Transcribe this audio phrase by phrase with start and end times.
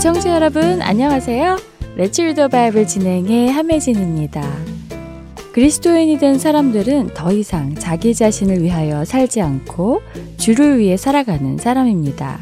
[0.00, 1.58] 청취자 여러분 안녕하세요.
[1.96, 4.42] 레츠 리더 바이블 진행의 함혜진입니다.
[5.52, 10.00] 그리스도인이 된 사람들은 더 이상 자기 자신을 위하여 살지 않고
[10.36, 12.38] 주를 위해 살아가는 사람입니다.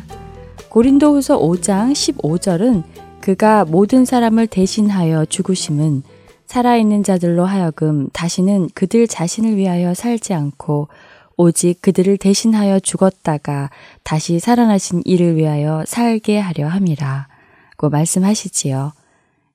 [0.68, 2.82] 고린도후서 5장 15절은
[3.22, 6.02] 그가 모든 사람을 대신하여 죽으심은
[6.44, 10.88] 살아있는 자들로 하여금 다시는 그들 자신을 위하여 살지 않고
[11.36, 13.70] 오직 그들을 대신하여 죽었다가
[14.02, 17.28] 다시 살아나신 이를 위하여 살게 하려 함이라.
[17.76, 18.92] 고 말씀하시지요.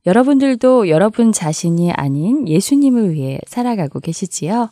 [0.05, 4.69] 여러분들도 여러분 자신이 아닌 예수님을 위해 살아가고 계시지요?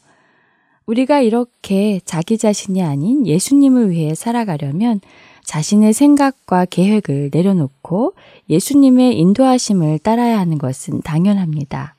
[0.85, 5.01] 우리가 이렇게 자기 자신이 아닌 예수님을 위해 살아가려면
[5.43, 8.13] 자신의 생각과 계획을 내려놓고
[8.49, 11.95] 예수님의 인도하심을 따라야 하는 것은 당연합니다.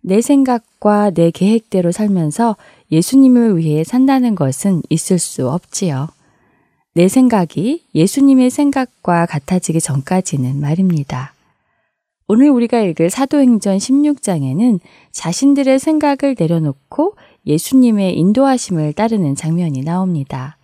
[0.00, 2.56] 내 생각과 내 계획대로 살면서
[2.92, 6.08] 예수님을 위해 산다는 것은 있을 수 없지요.
[6.94, 11.32] 내 생각이 예수님의 생각과 같아지기 전까지는 말입니다.
[12.28, 14.78] 오늘 우리가 읽을 사도행전 16장에는
[15.10, 17.14] 자신들의 생각을 내려놓고
[17.46, 20.58] 예수님의 인도하심을 따르는 장면이 나옵니다.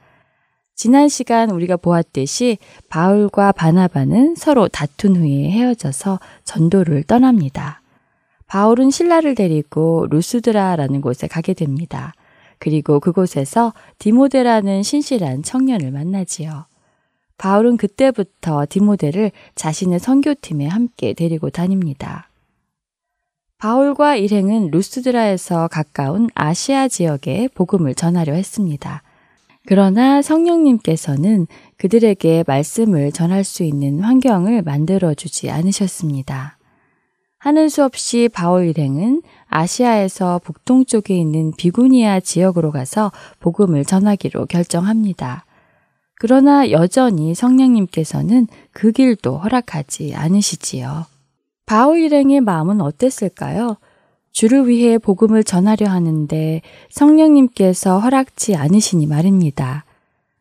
[0.74, 7.80] 지난 시간 우리가 보았듯이 바울과 바나바는 서로 다툰 후에 헤어져서 전도를 떠납니다.
[8.46, 12.14] 바울은 신라를 데리고 루스드라라는 곳에 가게 됩니다.
[12.58, 16.66] 그리고 그곳에서 디모데라는 신실한 청년을 만나지요.
[17.38, 22.28] 바울은 그때부터 디모데를 자신의 선교팀에 함께 데리고 다닙니다.
[23.58, 29.02] 바울과 일행은 루스드라에서 가까운 아시아 지역에 복음을 전하려 했습니다.
[29.66, 36.57] 그러나 성령님께서는 그들에게 말씀을 전할 수 있는 환경을 만들어 주지 않으셨습니다.
[37.38, 45.44] 하는 수 없이 바울 일행은 아시아에서 북동쪽에 있는 비구니아 지역으로 가서 복음을 전하기로 결정합니다.
[46.20, 51.06] 그러나 여전히 성령님께서는 그 길도 허락하지 않으시지요.
[51.64, 53.76] 바울 일행의 마음은 어땠을까요?
[54.32, 59.84] 주를 위해 복음을 전하려 하는데 성령님께서 허락지 않으시니 말입니다.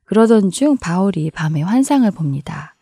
[0.06, 2.76] 그러던 중 바울이 밤에 환상을 봅니다.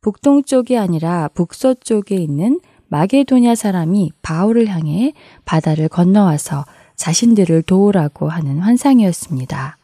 [0.00, 2.60] 북동쪽이 아니라 북서쪽에 있는
[2.92, 5.14] 마게도냐 사람이 바울을 향해
[5.46, 9.78] 바다를 건너와서 자신들을 도우라고 하는 환상이었습니다.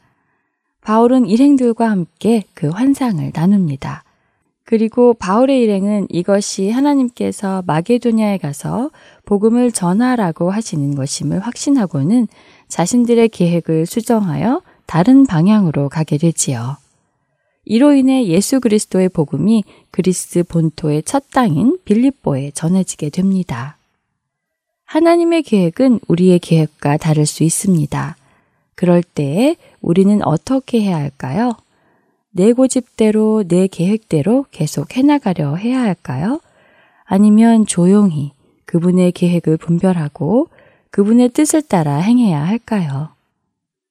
[0.82, 4.04] 바울은 일행들과 함께 그 환상을 나눕니다.
[4.64, 8.90] 그리고 바울의 일행은 이것이 하나님께서 마게도냐에 가서
[9.24, 12.28] 복음을 전하라고 하시는 것임을 확신하고는
[12.68, 16.76] 자신들의 계획을 수정하여 다른 방향으로 가게 되지요.
[17.70, 23.76] 이로 인해 예수 그리스도의 복음이 그리스 본토의 첫 땅인 빌립보에 전해지게 됩니다.
[24.86, 28.16] 하나님의 계획은 우리의 계획과 다를 수 있습니다.
[28.74, 31.52] 그럴 때에 우리는 어떻게 해야 할까요?
[32.30, 36.40] 내 고집대로 내 계획대로 계속 해나가려 해야 할까요?
[37.04, 38.32] 아니면 조용히
[38.64, 40.48] 그분의 계획을 분별하고
[40.90, 43.10] 그분의 뜻을 따라 행해야 할까요?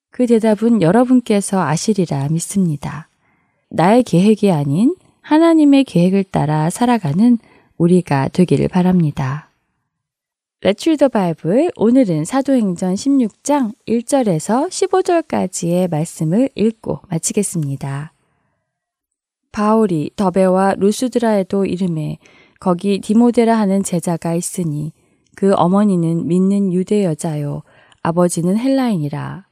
[0.10, 3.07] 그 대답은 여러분께서 아시리라 믿습니다.
[3.70, 7.38] 나의 계획이 아닌 하나님의 계획을 따라 살아가는
[7.78, 9.50] 우리가 되기를 바랍니다.
[10.62, 11.70] The Bible.
[11.76, 18.14] 오늘은 사도행전 16장 1절에서 15절까지의 말씀을 읽고 마치겠습니다.
[19.52, 22.18] 바울이 더베와 루스드라에도 이름에
[22.60, 24.94] 거기 디모데라 하는 제자가 있으니
[25.36, 27.64] 그 어머니는 믿는 유대 여자요
[28.02, 29.47] 아버지는 헬라인이라.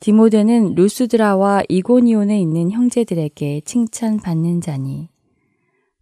[0.00, 5.08] 디모데는 루스드라와 이고니온에 있는 형제들에게 칭찬받는 자니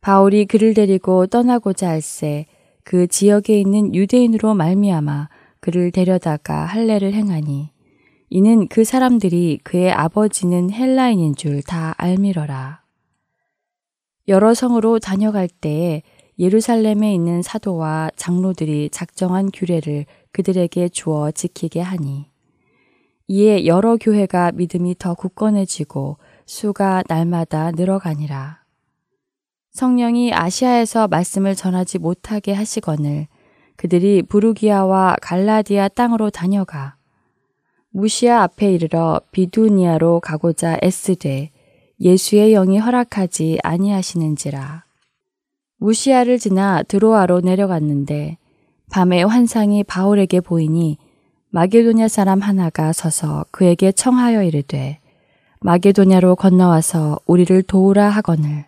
[0.00, 2.46] 바울이 그를 데리고 떠나고자 할새
[2.82, 5.28] 그 지역에 있는 유대인으로 말미암아
[5.60, 7.70] 그를 데려다가 할례를 행하니
[8.30, 12.82] 이는 그 사람들이 그의 아버지는 헬라인인 줄 다 알미러라.
[14.26, 16.02] 여러 성으로 다녀갈 때에
[16.38, 22.33] 예루살렘에 있는 사도와 장로들이 작정한 규례를 그들에게 주어 지키게 하니
[23.26, 28.62] 이에 여러 교회가 믿음이 더 굳건해지고 수가 날마다 늘어가니라.
[29.72, 33.26] 성령이 아시아에서 말씀을 전하지 못하게 하시거늘
[33.76, 36.96] 그들이 부르기아와 갈라디아 땅으로 다녀가
[37.90, 41.50] 무시아 앞에 이르러 비두니아로 가고자 애쓰되
[42.00, 44.84] 예수의 영이 허락하지 아니하시는지라.
[45.78, 48.36] 무시아를 지나 드로아로 내려갔는데
[48.90, 50.98] 밤에 환상이 바울에게 보이니
[51.54, 54.98] 마게도냐 사람 하나가 서서 그에게 청하여 이르되
[55.60, 58.64] 마게도냐로 건너와서 우리를 도우라 하거늘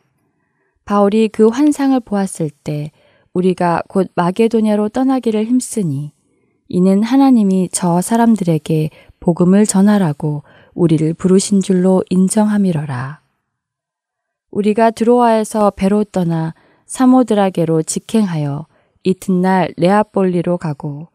[0.84, 2.92] 바울이 그 환상을 보았을 때
[3.32, 6.12] 우리가 곧 마게도냐로 떠나기를 힘쓰니
[6.68, 13.20] 이는 하나님이 저 사람들에게 복음을 전하라고 우리를 부르신 줄로 인정함이러라.
[14.52, 16.54] 우리가 드로아에서 배로 떠나
[16.86, 18.66] 사모드라게로 직행하여
[19.02, 21.08] 이튿날 레아볼리로 가고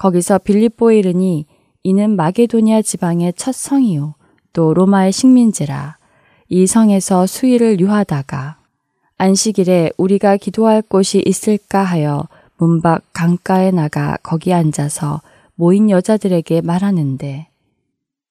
[0.00, 1.44] 거기서 빌립보에 이르니
[1.82, 4.14] 이는 마게도니아 지방의 첫 성이요.
[4.54, 5.98] 또 로마의 식민지라.
[6.48, 8.56] 이 성에서 수일을 유하다가
[9.18, 12.26] 안식일에 우리가 기도할 곳이 있을까 하여
[12.56, 15.20] 문밖 강가에 나가 거기 앉아서
[15.54, 17.48] 모인 여자들에게 말하는데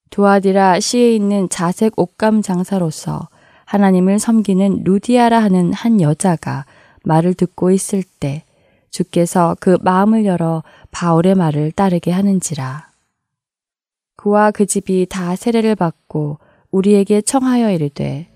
[0.09, 3.29] 두아디라 시에 있는 자색 옷감 장사로서
[3.65, 6.65] 하나님을 섬기는 루디아라 하는 한 여자가
[7.03, 8.43] 말을 듣고 있을 때
[8.91, 12.87] 주께서 그 마음을 열어 바울의 말을 따르게 하는지라.
[14.15, 16.39] 그와 그 집이 다 세례를 받고
[16.71, 18.27] 우리에게 청하여 이르되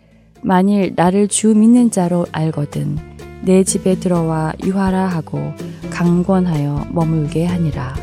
[0.41, 2.97] 만일 나를 주 믿는 자로 알거든
[3.43, 5.53] 내 집에 들어와 유하라 하고
[5.91, 7.95] 강권하여 머물게 하니라.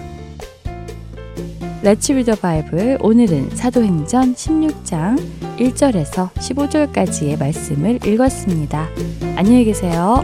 [1.82, 5.18] 레츠 리더 바이블 오늘은 사도행전 16장
[5.56, 8.88] 1절에서 15절까지의 말씀을 읽었습니다.
[9.36, 10.22] 안녕히 계세요.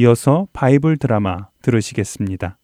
[0.00, 2.56] 이어서 바이블 드라마 들으시겠습니다.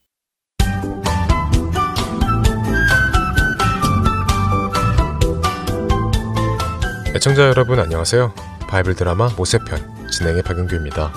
[7.14, 8.32] 애청자 여러분 안녕하세요.
[8.70, 11.12] 바이블 드라마 모세편 진행의 박영규입니다.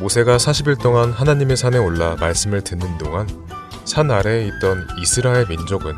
[0.00, 3.28] 모세가 40일 동안 하나님의 산에 올라 말씀을 듣는 동안
[3.84, 5.92] 산 아래에 있던 이스라엘 민족은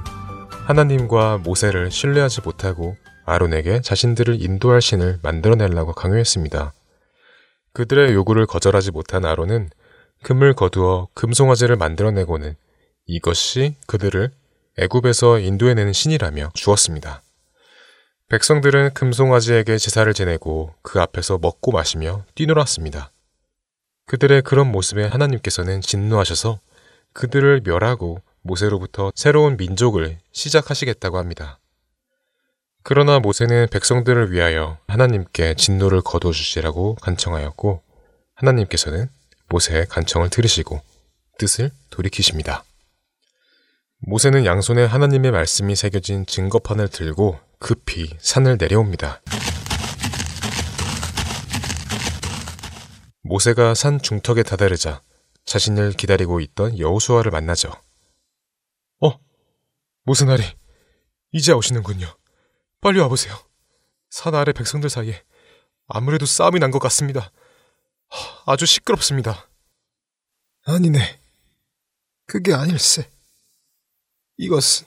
[0.67, 6.73] 하나님과 모세를 신뢰하지 못하고 아론에게 자신들을 인도할 신을 만들어내려고 강요했습니다.
[7.73, 9.71] 그들의 요구를 거절하지 못한 아론은
[10.23, 12.57] 금을 거두어 금송아지를 만들어내고는
[13.07, 14.31] 이것이 그들을
[14.79, 17.23] 애굽에서 인도해내는 신이라며 주었습니다.
[18.29, 23.13] 백성들은 금송아지에게 제사를 지내고 그 앞에서 먹고 마시며 뛰놀았습니다.
[24.07, 26.59] 그들의 그런 모습에 하나님께서는 진노하셔서
[27.13, 31.60] 그들을 멸하고 모세로부터 새로운 민족을 시작하시겠다고 합니다.
[32.83, 37.83] 그러나 모세는 백성들을 위하여 하나님께 진노를 거둬주시라고 간청하였고
[38.35, 39.09] 하나님께서는
[39.49, 40.81] 모세의 간청을 들으시고
[41.39, 42.65] 뜻을 돌이키십니다.
[43.99, 49.21] 모세는 양손에 하나님의 말씀이 새겨진 증거판을 들고 급히 산을 내려옵니다.
[53.23, 55.03] 모세가 산 중턱에 다다르자
[55.45, 57.71] 자신을 기다리고 있던 여우수아를 만나죠.
[59.03, 59.19] 어,
[60.05, 60.43] 모세나리,
[61.33, 62.07] 이제 오시는군요.
[62.81, 63.35] 빨리 와보세요.
[64.09, 65.23] 산 아래 백성들 사이에
[65.87, 67.31] 아무래도 싸움이 난 것 같습니다.
[68.47, 69.49] 아주 시끄럽습니다.
[70.65, 71.21] 아니네.
[72.27, 73.11] 그게 아닐세.
[74.37, 74.87] 이것은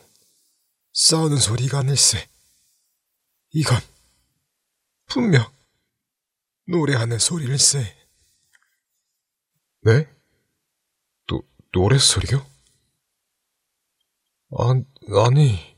[0.94, 2.28] 싸우는 소리가 아닐세.
[3.52, 3.80] 이건
[5.06, 5.46] 분명
[6.68, 7.96] 노래하는 소리일세.
[9.82, 10.08] 네?
[11.28, 12.46] 노, 노래 소리요?
[14.58, 14.74] 아,
[15.26, 15.78] 아니,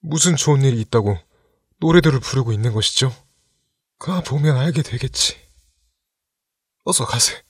[0.00, 1.16] 무슨 좋은 일이 있다고
[1.84, 3.14] 노래들을 부르고 있는 것이죠?
[3.98, 5.36] 가 보면 알게 되겠지.
[6.84, 7.42] 어서 가세.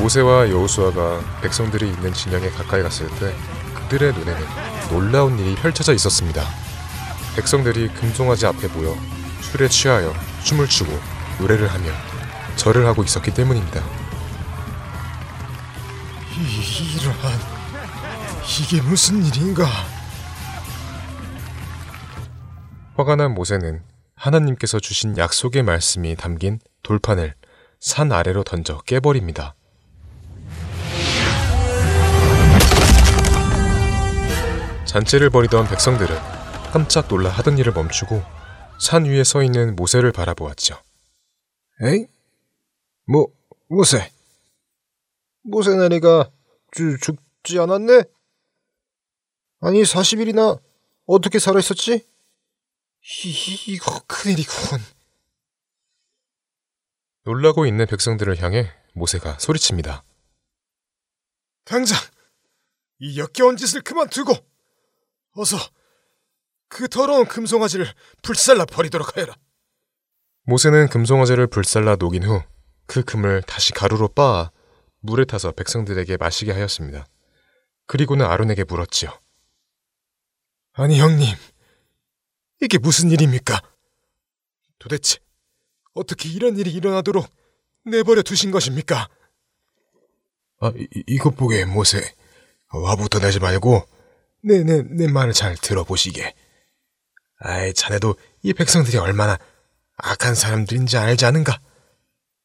[0.00, 3.32] 모세와 여호수아가 백성들이 있는 진영에 가까이 갔을 때
[3.72, 4.46] 그들의 눈에는
[4.90, 6.44] 놀라운 일이 펼쳐져 있었습니다.
[7.36, 8.96] 백성들이 금송아지 앞에 모여
[9.42, 11.90] 술에 취하여 춤을 추고 노래를 하며
[12.56, 13.80] 절을 하고 있었기 때문입니다.
[16.36, 17.32] 이러한
[18.60, 19.66] 이게 무슨 일인가?
[22.96, 23.82] 화가 난 모세는
[24.14, 27.34] 하나님께서 주신 약속의 말씀이 담긴 돌판을
[27.80, 29.54] 산 아래로 던져 깨버립니다.
[34.84, 36.16] 잔치를 벌이던 백성들은
[36.72, 38.22] 깜짝 놀라 하던 일을 멈추고
[38.78, 40.83] 산 위에 서 있는 모세를 바라보았죠.
[41.82, 42.06] 에이?
[43.06, 43.26] 뭐,
[43.68, 44.10] 모세?
[45.42, 46.30] 모세 나리가
[46.72, 48.04] 주, 죽지 않았네?
[49.60, 50.60] 아니, 40일이나
[51.06, 52.06] 어떻게 살아있었지?
[53.24, 54.78] 이, 이거 큰일이군.
[57.24, 60.04] 놀라고 있는 백성들을 향해 모세가 소리칩니다.
[61.64, 61.98] 당장
[62.98, 64.32] 이 역겨운 짓을 그만두고
[65.32, 65.56] 어서
[66.68, 67.86] 그 더러운 금송아지를
[68.22, 69.34] 불살라 버리도록 하여라.
[70.44, 72.42] 모세는 금송아지를 불살라 녹인 후
[72.86, 74.50] 그 금을 다시 가루로 빻아
[75.00, 77.06] 물에 타서 백성들에게 마시게 하였습니다.
[77.86, 79.10] 그리고는 아론에게 물었지요.
[80.72, 81.34] 아니 형님,
[82.62, 83.60] 이게 무슨 일입니까?
[84.78, 85.18] 도대체
[85.92, 87.26] 어떻게 이런 일이 일어나도록
[87.84, 89.08] 내버려 두신 것입니까?
[90.60, 92.00] 아, 이, 이것 보게 모세,
[92.68, 93.86] 화부터 내지 말고
[94.42, 96.34] 내, 내, 내 말을 잘 들어보시게.
[97.38, 99.38] 아이, 자네도 이 백성들이 얼마나
[99.96, 101.58] 악한 사람들인지 알지 않은가?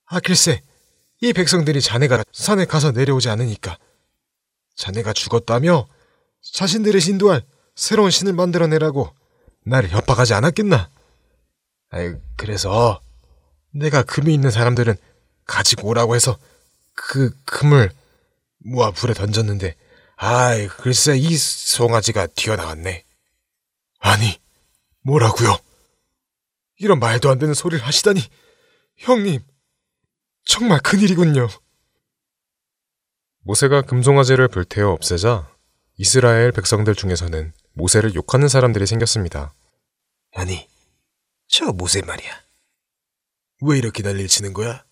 [0.06, 0.62] 아, 글쎄,
[1.22, 3.78] 이 백성들이 자네가 산에 가서 내려오지 않으니까.
[4.76, 5.88] 자네가 죽었다며
[6.54, 7.44] 자신들의 신도할
[7.76, 9.14] 새로운 신을 만들어내라고
[9.66, 10.90] 나를 협박하지 않았겠나?
[11.92, 13.02] 아이, 그래서
[13.72, 14.96] 내가 금이 있는 사람들은
[15.46, 16.38] 가지고 오라고 해서
[16.94, 17.92] 그 금을
[18.60, 19.76] 모아 불에 던졌는데,
[20.16, 23.04] 아이, 글쎄 이 송아지가 튀어나왔네.
[24.00, 24.40] 아니,
[25.02, 25.58] 뭐라고요?
[26.80, 28.22] 이런 말도 안 되는 소리를 하시다니,
[28.98, 29.42] 형님,
[30.46, 31.48] 정말 큰일이군요.
[33.42, 35.54] 모세가 금송아지를 불태워 없애자
[35.98, 39.54] 이스라엘 백성들 중에서는 모세를 욕하는 사람들이 생겼습니다.
[40.34, 40.68] 아니,
[41.48, 42.32] 저 모세 말이야.
[43.62, 44.86] 왜 이렇게 난리를 치는 거야?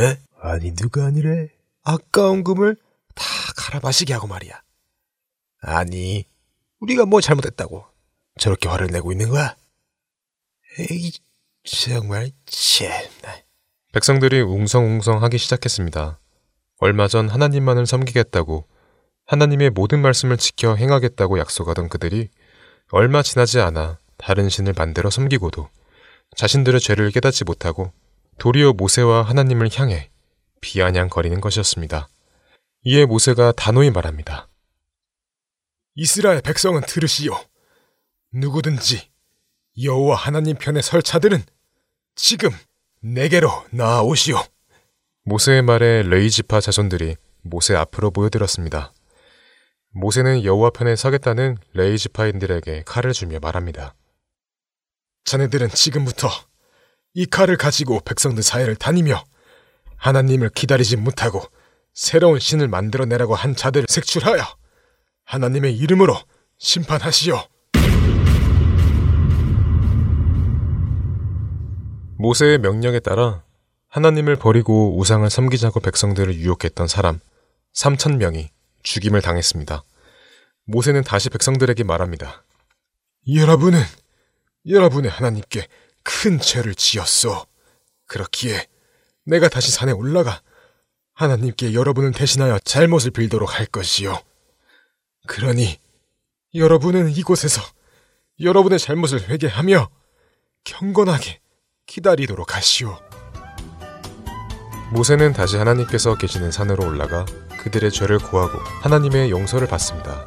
[0.00, 0.20] 에?
[0.40, 1.48] 아니, 누가 아니래.
[1.82, 2.76] 아까운 금을
[3.14, 3.24] 다
[3.56, 4.62] 갈아 마시게 하고 말이야.
[5.62, 6.26] 아니,
[6.78, 7.84] 우리가 뭐 잘못했다고
[8.38, 9.56] 저렇게 화를 내고 있는 거야?
[10.78, 11.12] 에이,
[11.64, 13.42] 정말 참나.
[13.94, 16.20] 백성들이 웅성웅성 하기 시작했습니다.
[16.78, 18.68] 얼마 전 하나님만을 섬기겠다고
[19.26, 22.28] 하나님의 모든 말씀을 지켜 행하겠다고 약속하던 그들이
[22.90, 25.70] 얼마 지나지 않아 다른 신을 만들어 섬기고도
[26.36, 27.92] 자신들의 죄를 깨닫지 못하고
[28.38, 30.10] 도리어 모세와 하나님을 향해
[30.60, 32.08] 비아냥거리는 것이었습니다.
[32.82, 34.48] 이에 모세가 단호히 말합니다.
[35.94, 37.32] 이스라엘 백성은 들으시오.
[38.34, 39.08] 누구든지
[39.82, 41.42] 여호와 하나님 편에 설 자들은
[42.16, 42.50] 지금
[43.00, 44.36] 내게로 나아오시오.
[45.24, 48.92] 모세의 말에 레이지파 자손들이 모세 앞으로 모여들었습니다.
[49.90, 53.94] 모세는 여호와 편에 서겠다는 레이지파인들에게 칼을 주며 말합니다.
[55.24, 56.28] 자네들은 지금부터
[57.14, 59.24] 이 칼을 가지고 백성들 사이를 다니며
[59.96, 61.42] 하나님을 기다리지 못하고
[61.94, 64.42] 새로운 신을 만들어내라고 한 자들을 색출하여
[65.24, 66.16] 하나님의 이름으로
[66.58, 67.42] 심판하시오.
[72.16, 73.42] 모세의 명령에 따라
[73.88, 77.20] 하나님을 버리고 우상을 섬기자고 백성들을 유혹했던 사람
[77.74, 78.50] 3천 명이
[78.82, 79.82] 죽임을 당했습니다.
[80.64, 82.44] 모세는 다시 백성들에게 말합니다.
[83.32, 83.80] 여러분은
[84.66, 85.66] 여러분의 하나님께
[86.02, 87.46] 큰 죄를 지었소.
[88.06, 88.66] 그렇기에
[89.24, 90.40] 내가 다시 산에 올라가
[91.14, 94.20] 하나님께 여러분을 대신하여 잘못을 빌도록 할 것이요.
[95.26, 95.78] 그러니
[96.54, 97.62] 여러분은 이곳에서
[98.40, 99.88] 여러분의 잘못을 회개하며
[100.64, 101.40] 경건하게
[101.86, 102.96] 기다리도록 하시오.
[104.92, 107.24] 모세는 다시 하나님께서 계시는 산으로 올라가
[107.62, 110.24] 그들의 죄를 고하고 하나님의 용서를 받습니다.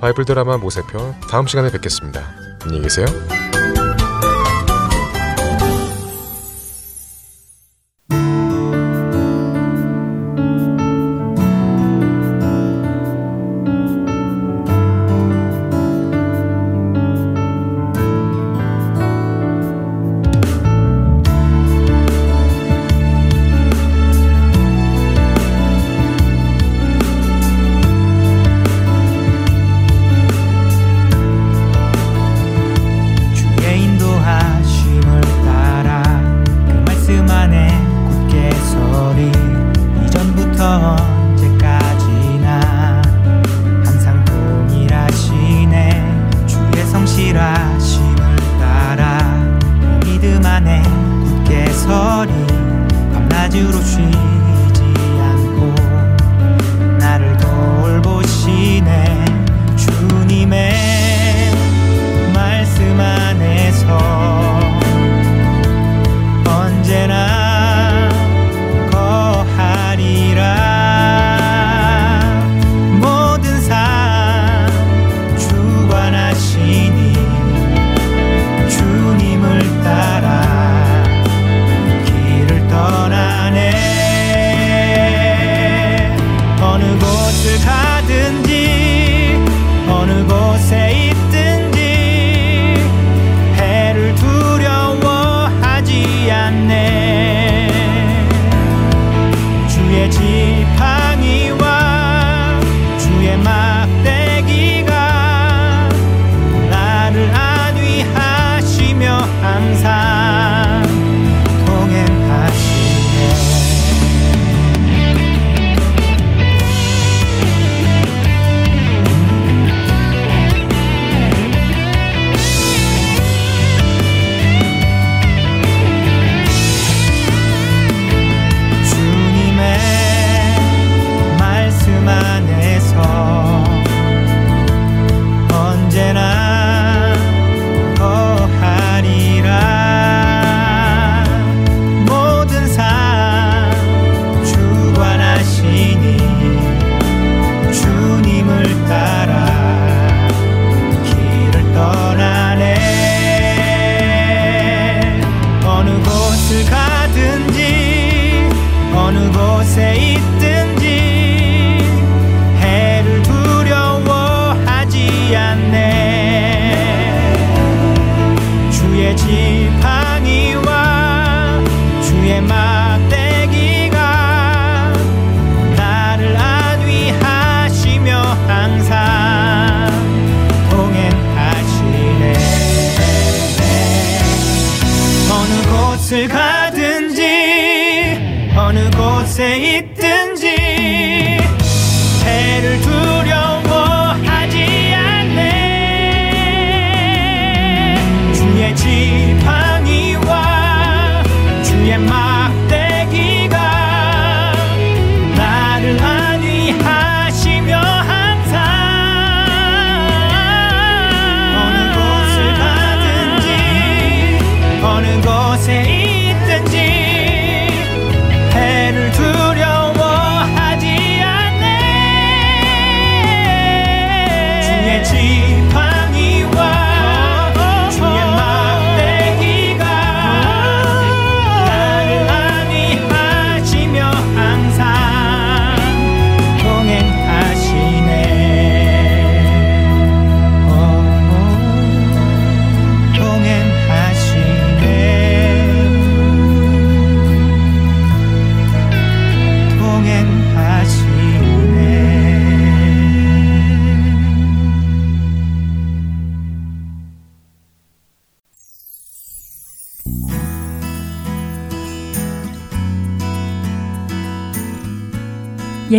[0.00, 2.22] 바이블 드라마 모세편 다음 시간에 뵙겠습니다.
[2.62, 3.06] 안녕히 계세요.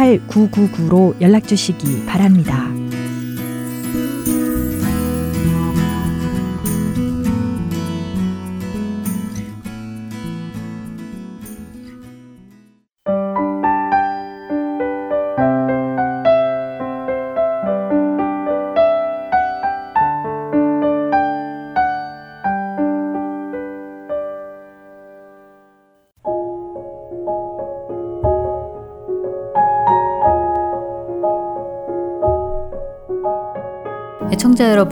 [0.00, 2.89] 8999로 연락 주시기 바랍니다.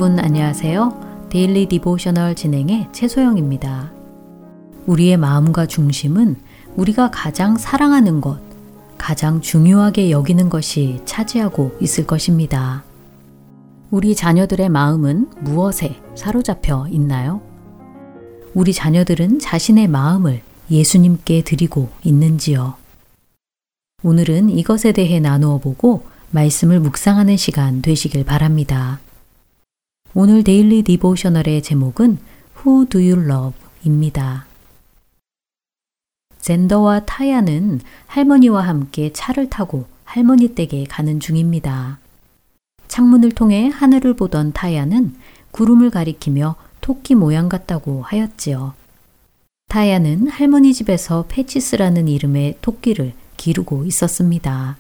[0.01, 1.27] 여러분 안녕하세요.
[1.29, 3.91] Daily Devotional 진행의 최소영입니다.
[4.87, 6.37] 우리의 마음과 중심은
[6.77, 8.39] 우리가 가장 사랑하는 것,
[8.97, 12.85] 가장 중요하게 여기는 것이 차지하고 있을 것입니다.
[13.91, 17.41] 우리 자녀들의 마음은 무엇에 사로잡혀 있나요?
[18.55, 22.75] 우리 자녀들은 자신의 마음을 예수님께 드리고 있는지요?
[24.05, 29.01] 오늘은 이것에 대해 나누어 보고 말씀을 묵상하는 시간 되시길 바랍니다.
[30.21, 32.19] 오늘 Daily Devotional의 제목은
[32.59, 33.57] Who Do You Love?
[33.85, 34.47] 입니다.
[36.41, 42.01] 젠더와 타야는 할머니와 함께 차를 타고 할머니 댁에 가는 중입니다.
[42.89, 45.15] 창문을 통해 하늘을 보던 타야는
[45.53, 48.75] 구름을 가리키며 토끼 모양 같다고 하였지요.
[49.69, 54.79] 타야는 할머니 집에서 페치스라는 이름의 토끼를 기르고 있었습니다.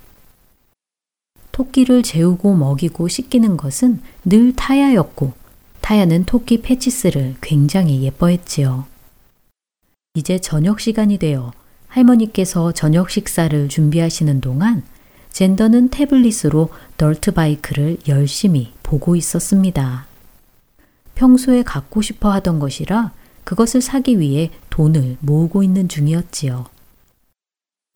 [1.58, 5.32] 토끼를 재우고 먹이고 씻기는 것은 늘 타야였고
[5.80, 8.86] 타야는 토끼 패치스를 굉장히 예뻐했지요.
[10.14, 11.52] 이제 저녁 시간이 되어
[11.88, 14.84] 할머니께서 저녁 식사를 준비하시는 동안
[15.32, 20.06] 젠더는 태블릿으로 덜트 바이크를 열심히 보고 있었습니다.
[21.16, 23.10] 평소에 갖고 싶어 하던 것이라
[23.42, 26.66] 그것을 사기 위해 돈을 모으고 있는 중이었지요.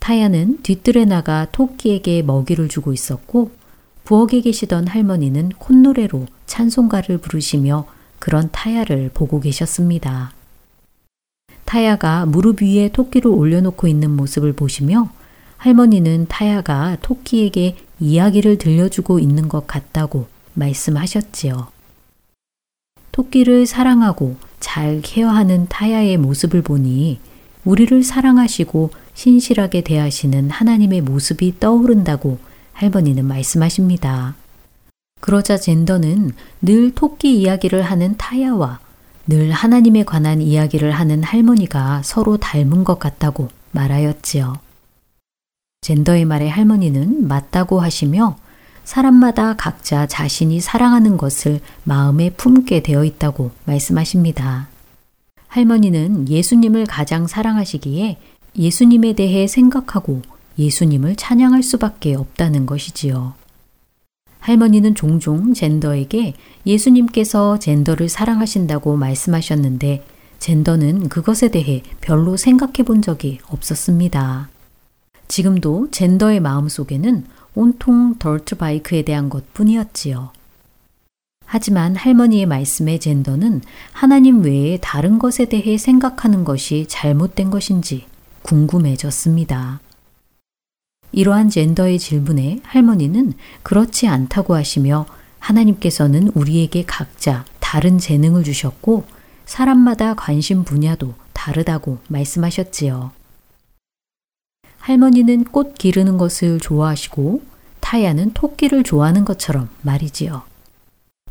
[0.03, 3.53] 타야는 뒤뜰에 나가 토끼에게 먹이를 주고 있었고
[4.03, 7.87] 부엌에 계시던 할머니는 콧노래로 찬송가를 부르시며
[8.19, 10.33] 그런 타야를 보고 계셨습니다.
[11.67, 15.09] 타야가 무릎 위에 토끼를 올려놓고 있는 모습을 보시며
[15.59, 21.69] 할머니는 타야가 토끼에게 이야기를 들려주고 있는 것 같다고 말씀하셨지요.
[23.12, 27.21] 토끼를 사랑하고 잘 케어하는 타야의 모습을 보니
[27.65, 32.38] 우리를 사랑하시고 신실하게 대하시는 하나님의 모습이 떠오른다고
[32.72, 34.35] 할머니는 말씀하십니다.
[35.20, 38.81] 그러자 젠더는 늘 토끼 이야기를 하는 타야와
[39.27, 44.59] 늘 하나님에 관한 이야기를 하는 할머니가 서로 닮은 것 같다고 말하였지요.
[45.83, 48.37] 젠더의 말에 할머니는 맞다고 하시며
[48.85, 54.68] 사람마다 각자 자신이 사랑하는 것을 마음에 품게 되어 있다고 말씀하십니다.
[55.46, 58.18] 할머니는 예수님을 가장 사랑하시기에
[58.57, 60.23] 예수님에 대해 생각하고
[60.59, 63.35] 예수님을 찬양할 수밖에 없다는 것이지요.
[64.41, 66.35] 할머니는 종종 젠더에게
[66.67, 70.05] 예수님께서 젠더를 사랑하신다고 말씀하셨는데
[70.41, 74.49] 젠더는 그것에 대해 별로 생각해 본 적이 없었습니다.
[75.29, 80.33] 지금도 젠더의 마음 속에는 온통 덜트 바이크에 대한 것 뿐이었지요.
[81.47, 83.61] 하지만 할머니의 말씀에 젠더는
[83.93, 88.07] 하나님 외에 다른 것에 대해 생각하는 것이 잘못된 것인지
[88.43, 89.81] 궁금해졌습니다.
[91.13, 95.07] 이러한 젠더의 질문에 할머니는 그렇지 않다고 하시며
[95.39, 99.05] 하나님께서는 우리에게 각자 다른 재능을 주셨고
[99.45, 103.13] 사람마다 관심 분야도 다르다고 말씀하셨지요.
[104.79, 107.43] 할머니는 꽃 기르는 것을 좋아하시고
[107.81, 110.43] 타야는 토끼를 좋아하는 것처럼 말이지요.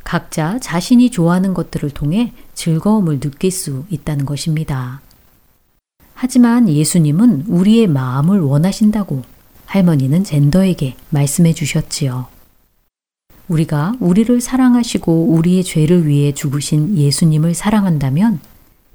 [0.04, 5.02] 각자 자신이 좋아하는 것들을 통해 즐거움을 느낄 수 있다는 것입니다.
[6.24, 9.24] 하지만 예수님은 우리의 마음을 원하신다고
[9.66, 12.28] 할머니는 젠더에게 말씀해 주셨지요.
[13.48, 18.40] 우리가 우리를 사랑하시고 우리의 죄를 위해 죽으신 예수님을 사랑한다면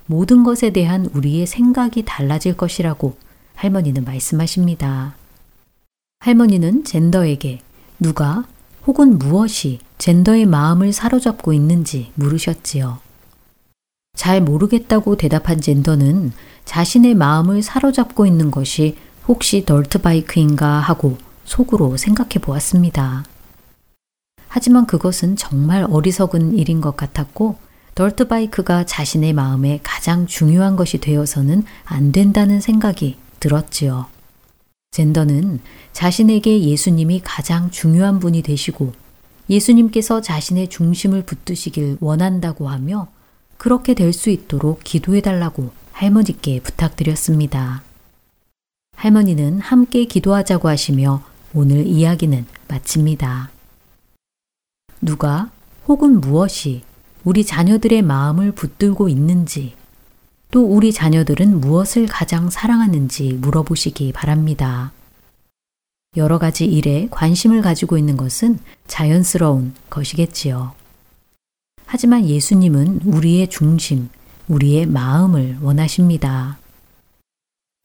[0.06, 3.16] 모든 것에 대한 우리의 생각이 달라질 것이라고
[3.56, 5.16] 할머니는 말씀하십니다.
[6.20, 7.58] 할머니는 젠더에게
[7.98, 8.44] 누가
[8.86, 13.00] 혹은 무엇이 젠더의 마음을 사로잡고 있는지 물으셨지요.
[14.14, 16.32] 잘 모르겠다고 대답한 젠더는
[16.66, 23.24] 자신의 마음을 사로잡고 있는 것이 혹시 덜트바이크인가 하고 속으로 생각해 보았습니다.
[24.48, 27.56] 하지만 그것은 정말 어리석은 일인 것 같았고
[27.94, 34.06] 덜트바이크가 자신의 마음에 가장 중요한 것이 되어서는 안 된다는 생각이 들었지요.
[34.90, 35.60] 젠더는
[35.92, 38.92] 자신에게 예수님이 가장 중요한 분이 되시고
[39.48, 43.08] 예수님께서 자신의 중심을 붙드시길 원한다고 하며
[43.56, 47.82] 그렇게 될 수 있도록 기도해 달라고 할머니께 부탁드렸습니다.
[48.96, 51.22] 할머니는 함께 기도하자고 하시며
[51.54, 53.50] 오늘 이야기는 마칩니다.
[55.00, 55.50] 누가
[55.88, 56.82] 혹은 무엇이
[57.24, 59.74] 우리 자녀들의 마음을 붙들고 있는지
[60.50, 64.92] 또 우리 자녀들은 무엇을 가장 사랑하는지 물어보시기 바랍니다.
[66.18, 70.74] 여러 가지 일에 관심을 가지고 있는 것은 자연스러운 것이겠지요.
[71.86, 74.10] 하지만 예수님은 우리의 중심,
[74.48, 76.58] 우리의 마음을 원하십니다.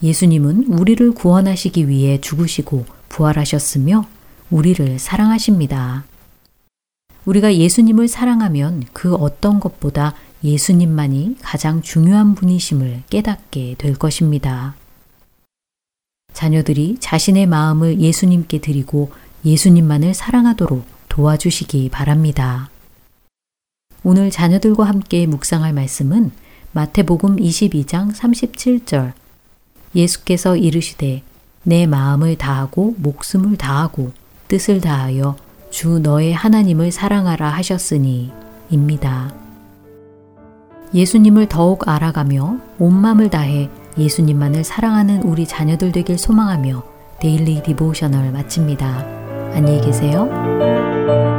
[0.04, 4.08] 예수님은 우리를 구원하시기 위해 죽으시고 부활하셨으며
[4.50, 6.06] 우리를 사랑하십니다.
[7.26, 14.76] 우리가 예수님을 사랑하면 그 어떤 것보다 예수님만이 가장 중요한 분이심을 깨닫게 될 것입니다.
[16.34, 19.12] 자녀들이 자신의 마음을 예수님께 드리고
[19.45, 22.69] 예수님만을 사랑하도록 도와주시기 바랍니다.
[24.04, 26.32] 오늘 자녀들과 함께 묵상할 말씀은
[26.73, 29.12] 마태복음 22장 37절
[29.93, 31.21] 예수께서 이르시되
[31.63, 34.12] 내 마음을 다하고 목숨을 다하고
[34.47, 35.36] 뜻을 다하여
[35.69, 38.31] 주 너의 하나님을 사랑하라 하셨으니
[38.69, 39.34] 입니다.
[40.93, 46.84] 예수님을 더욱 알아가며 온 마음을 다해 예수님만을 사랑하는 우리 자녀들 되길 소망하며
[47.19, 48.88] Daily Devotional 마칩니다.
[49.53, 51.31] 안녕히 계세요.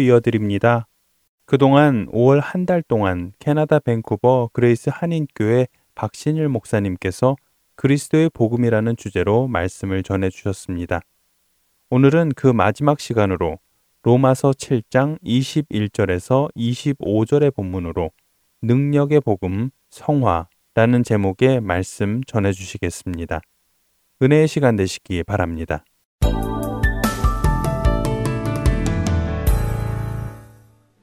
[0.00, 0.86] 이어드립니다.
[1.46, 7.36] 그동안 5월 한 달 동안 캐나다 밴쿠버 그레이스 한인교회 박신일 목사님께서
[7.74, 11.00] 그리스도의 복음이라는 주제로 말씀을 전해 주셨습니다.
[11.90, 13.58] 오늘은 그 마지막 시간으로
[14.02, 18.10] 로마서 7장 21절에서 25절의 본문으로
[18.62, 23.40] 능력의 복음 성화라는 제목의 말씀 전해 주시겠습니다.
[24.22, 25.84] 은혜의 시간 되시기 바랍니다.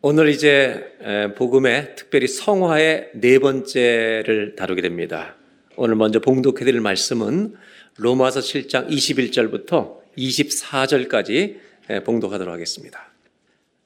[0.10, 0.96] 오늘 이제
[1.36, 5.36] 복음의 특별히 성화의 네 번째를 다루게 됩니다.
[5.76, 7.56] 오늘 먼저 봉독해 드릴 말씀은
[7.98, 11.58] 로마서 7장 21절부터 24절까지
[12.06, 13.12] 봉독하도록 하겠습니다.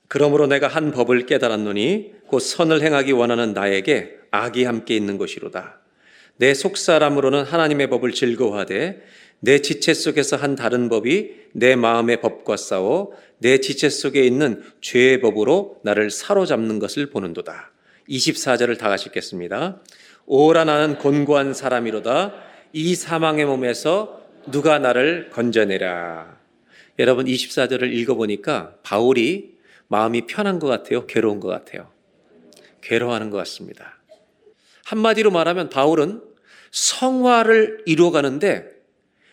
[0.07, 5.79] 그러므로 내가 한 법을 깨달았노니 곧 선을 행하기 원하는 나에게 악이 함께 있는 것이로다.
[6.37, 9.01] 내 속사람으로는 하나님의 법을 즐거워하되
[9.41, 15.19] 내 지체 속에서 한 다른 법이 내 마음의 법과 싸워 내 지체 속에 있는 죄의
[15.19, 17.71] 법으로 나를 사로잡는 것을 보는도다.
[18.07, 19.81] 24절을 다 같이 읽겠습니다.
[20.27, 22.33] 오라 나는 곤고한 사람이로다.
[22.73, 26.37] 이 사망의 몸에서 누가 나를 건져내라.
[26.99, 31.07] 여러분 24절을 읽어보니까 바울이 마음이 편한 것 같아요?
[31.07, 31.89] 괴로운 것 같아요?
[32.81, 33.97] 괴로워하는 것 같습니다.
[34.85, 36.21] 한마디로 말하면 바울은
[36.69, 38.80] 성화를 이루어가는데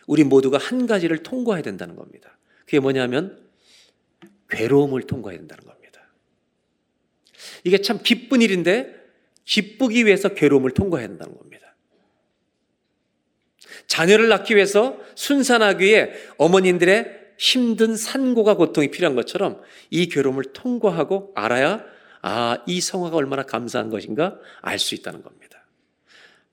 [0.09, 2.35] 우리 모두가 한 가지를 통과해야 된다는 겁니다.
[2.65, 3.47] 그게 뭐냐면
[4.49, 6.01] 괴로움을 통과해야 된다는 겁니다.
[7.63, 8.91] 이게 참 기쁜 일인데
[9.45, 11.75] 기쁘기 위해서 괴로움을 통과해야 된다는 겁니다.
[13.85, 21.85] 자녀를 낳기 위해서 순산하기 위해 어머님들의 힘든 산고가 고통이 필요한 것처럼 이 괴로움을 통과하고 알아야
[22.23, 25.67] 아, 이 성화가 얼마나 감사한 것인가 알 수 있다는 겁니다.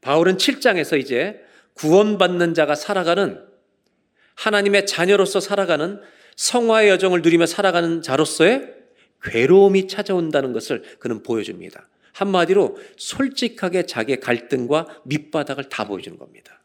[0.02, 1.45] 바울은 7장에서 이제
[1.76, 3.44] 구원받는 자가 살아가는
[4.34, 6.00] 하나님의 자녀로서 살아가는
[6.36, 8.74] 성화의 여정을 누리며 살아가는 자로서의
[9.22, 11.88] 괴로움이 찾아온다는 것을 그는 보여줍니다.
[12.12, 16.62] 한마디로 솔직하게 자기의 갈등과 밑바닥을 다 보여주는 겁니다.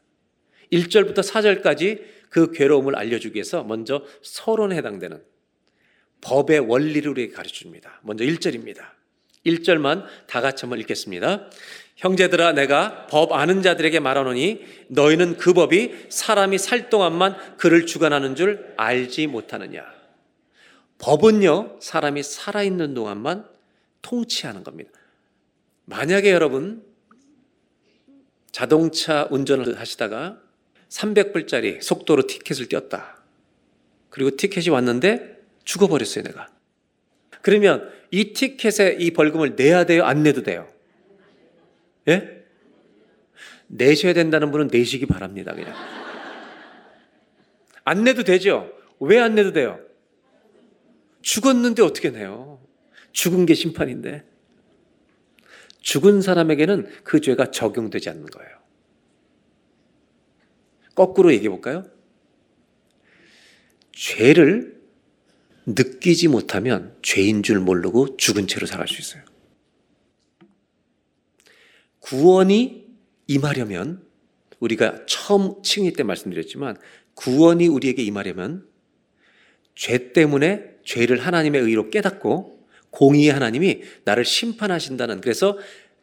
[0.72, 5.22] 1절부터 4절까지 그 괴로움을 알려주기 위해서 먼저 서론에 해당되는
[6.22, 8.00] 법의 원리를 우리에게 가르쳐 줍니다.
[8.02, 8.92] 먼저 1절입니다.
[9.44, 11.50] 1절만 다 같이 한번 읽겠습니다.
[12.02, 18.74] 형제들아 내가 법 아는 자들에게 말하노니 너희는 그 법이 사람이 살 동안만 그를 주관하는 줄
[18.76, 19.84] 알지 못하느냐.
[20.98, 23.46] 법은요 사람이 살아있는 동안만
[24.02, 24.90] 통치하는 겁니다.
[25.84, 26.82] 만약에 여러분
[28.50, 30.40] 자동차 운전을 하시다가
[30.88, 33.22] 300불짜리 속도로 티켓을 띄었다.
[34.10, 36.48] 그리고 티켓이 왔는데 죽어버렸어요, 내가.
[37.42, 40.04] 그러면 이 티켓에 이 벌금을 내야 돼요?
[40.04, 40.71] 안 내도 돼요?
[42.08, 42.44] 예?
[43.68, 45.74] 내셔야 된다는 분은 내시기 바랍니다, 그냥.
[47.84, 48.70] 안 내도 되죠?
[49.00, 49.80] 왜 안 내도 돼요?
[51.22, 52.60] 죽었는데 어떻게 내요?
[53.12, 54.24] 죽은 게 심판인데.
[55.80, 58.50] 죽은 사람에게는 그 죄가 적용되지 않는 거예요.
[60.94, 61.84] 거꾸로 얘기해 볼까요?
[63.92, 64.80] 죄를
[65.66, 69.22] 느끼지 못하면 죄인 줄 모르고 죽은 채로 살아갈 수 있어요.
[72.02, 72.86] 구원이
[73.26, 74.02] 임하려면
[74.60, 76.76] 우리가 처음 칭의 때 말씀드렸지만
[77.14, 78.66] 구원이 우리에게 임하려면
[79.74, 85.58] 죄 때문에 죄를 하나님의 의로 깨닫고 공의의 하나님이 나를 심판하신다는 그래서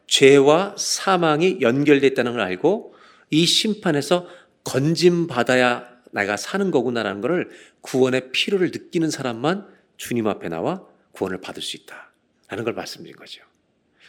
[0.07, 2.95] 죄와 사망이 연결됐다는 걸 알고
[3.29, 4.27] 이 심판에서
[4.63, 7.49] 건짐 받아야 내가 사는 거구나라는 것을
[7.81, 13.43] 구원의 필요를 느끼는 사람만 주님 앞에 나와 구원을 받을 수 있다라는 걸 말씀드린 거죠.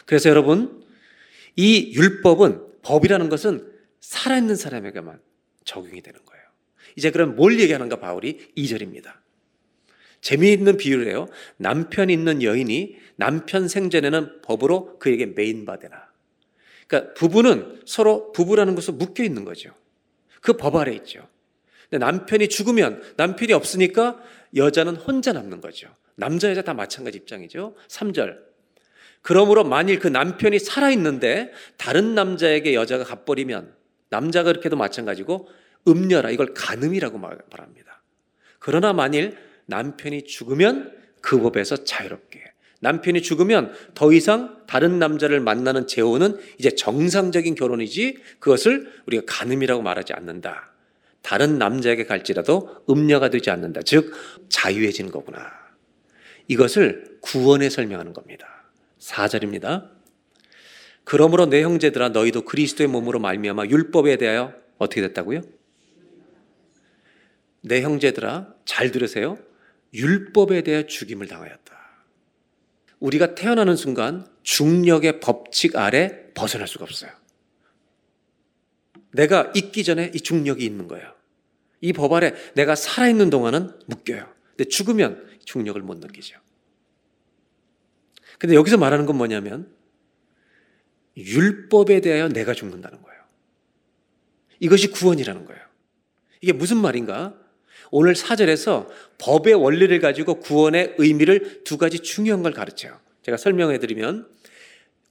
[0.06, 0.82] 그래서 여러분
[1.56, 3.70] 이 율법은 법이라는 것은
[4.00, 5.20] 살아있는 사람에게만
[5.64, 6.44] 적용이 되는 거예요.
[6.96, 9.14] 이제 그럼 뭘 얘기하는가 바울이 2절입니다.
[10.20, 11.28] 재미있는 비유를 해요.
[11.56, 16.10] 남편 있는 여인이 남편 생전에는 법으로 그에게 메인받으라.
[16.86, 19.70] 그러니까 부부는 서로 부부라는 것으로 묶여 있는 거죠.
[20.42, 21.28] 그 법 아래 있죠.
[21.88, 24.20] 근데 남편이 죽으면 남편이 없으니까
[24.56, 25.88] 여자는 혼자 남는 거죠.
[26.16, 27.74] 남자 여자 다 마찬가지 입장이죠.
[27.88, 28.49] 3절.
[29.22, 33.74] 그러므로 만일 그 남편이 살아있는데 다른 남자에게 여자가 갚버리면
[34.08, 35.48] 남자가 그렇게도 마찬가지고
[35.88, 38.02] 음녀라 이걸 간음이라고 말합니다.
[38.58, 42.40] 그러나 만일 남편이 죽으면 그 법에서 자유롭게
[42.80, 50.14] 남편이 죽으면 더 이상 다른 남자를 만나는 재혼은 이제 정상적인 결혼이지 그것을 우리가 간음이라고 말하지
[50.14, 50.72] 않는다.
[51.22, 53.82] 다른 남자에게 갈지라도 음녀가 되지 않는다.
[53.82, 54.12] 즉
[54.48, 55.52] 자유해지는 거구나.
[56.48, 58.59] 이것을 구원에 설명하는 겁니다.
[59.00, 59.90] 4절입니다.
[61.04, 65.40] 그러므로 내 형제들아 너희도 그리스도의 몸으로 말미암아 율법에 대하여 어떻게 됐다고요?
[67.62, 69.38] 내 형제들아 잘 들으세요.
[69.92, 71.78] 율법에 대해 죽임을 당하였다.
[73.00, 77.10] 우리가 태어나는 순간 중력의 법칙 아래 벗어날 수가 없어요.
[79.12, 81.12] 내가 있기 전에 이 중력이 있는 거예요.
[81.80, 84.30] 이 법 아래 내가 살아있는 동안은 묶여요.
[84.50, 86.38] 근데 죽으면 중력을 못 느끼죠.
[88.40, 89.70] 근데 여기서 말하는 건 뭐냐면
[91.14, 93.20] 율법에 대하여 내가 죽는다는 거예요.
[94.60, 95.60] 이것이 구원이라는 거예요.
[96.40, 97.34] 이게 무슨 말인가?
[97.90, 98.88] 오늘 사절에서
[99.18, 102.98] 법의 원리를 가지고 구원의 의미를 두 가지 중요한 걸 가르쳐요.
[103.22, 104.26] 제가 설명해 드리면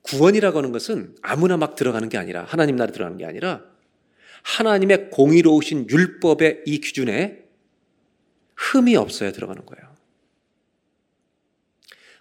[0.02, 3.64] 구원이라고 하는 것은 아무나 막 들어가는 게 아니라 하나님 나라 들어가는 게 아니라
[4.42, 7.44] 하나님의 공의로우신 율법의 이 기준에
[8.56, 9.89] 흠이 없어야 들어가는 거예요.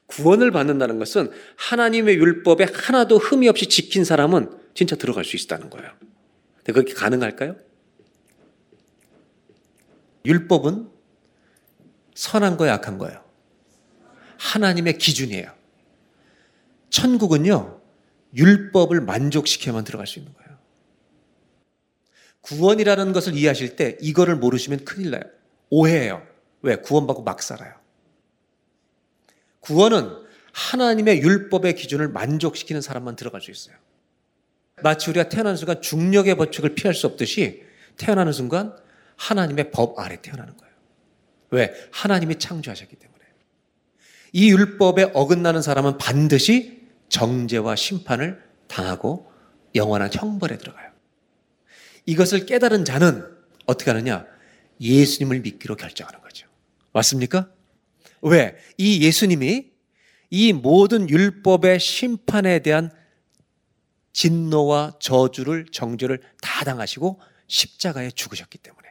[0.08, 5.90] 구원을 받는다는 것은 하나님의 율법에 하나도 흠이 없이 지킨 사람은 진짜 들어갈 수 있다는 거예요.
[6.56, 7.56] 근데 그게 가능할까요?
[10.24, 10.90] 율법은
[12.14, 13.22] 선한 거야, 악한 거예요.
[14.38, 15.52] 하나님의 기준이에요.
[16.90, 17.80] 천국은요,
[18.34, 20.58] 율법을 만족시켜야만 들어갈 수 있는 거예요.
[22.40, 25.22] 구원이라는 것을 이해하실 때 이거를 모르시면 큰일 나요.
[25.70, 26.26] 오해해요.
[26.62, 26.76] 왜?
[26.76, 27.77] 구원받고 막 살아요.
[29.68, 30.10] 구원은
[30.52, 33.76] 하나님의 율법의 기준을 만족시키는 사람만 들어갈 수 있어요.
[34.82, 37.62] 마치 우리가 태어나는 순간 중력의 법칙을 피할 수 없듯이
[37.98, 38.74] 태어나는 순간
[39.16, 40.74] 하나님의 법 아래 태어나는 거예요.
[41.50, 41.74] 왜?
[41.92, 43.18] 하나님이 창조하셨기 때문에.
[44.32, 49.30] 이 율법에 어긋나는 사람은 반드시 정죄와 심판을 당하고
[49.74, 50.90] 영원한 형벌에 들어가요.
[52.06, 53.22] 이것을 깨달은 자는
[53.66, 54.24] 어떻게 하느냐?
[54.80, 56.46] 예수님을 믿기로 결정하는 거죠.
[56.92, 57.50] 맞습니까?
[58.22, 58.56] 왜?
[58.76, 59.70] 이 예수님이
[60.30, 62.90] 이 모든 율법의 심판에 대한
[64.12, 68.88] 진노와 저주를 정죄를 다 당하시고 십자가에 죽으셨기 때문에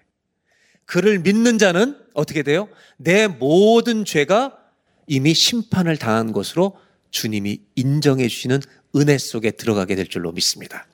[0.86, 2.70] 그를 믿는 자는 어떻게 돼요?
[2.98, 4.58] 내 모든 죄가
[5.06, 6.78] 이미 심판을 당한 것으로
[7.12, 8.62] 주님이 인정해 주시는
[8.96, 10.88] 은혜 속에 들어가게 될 줄로 믿습니다.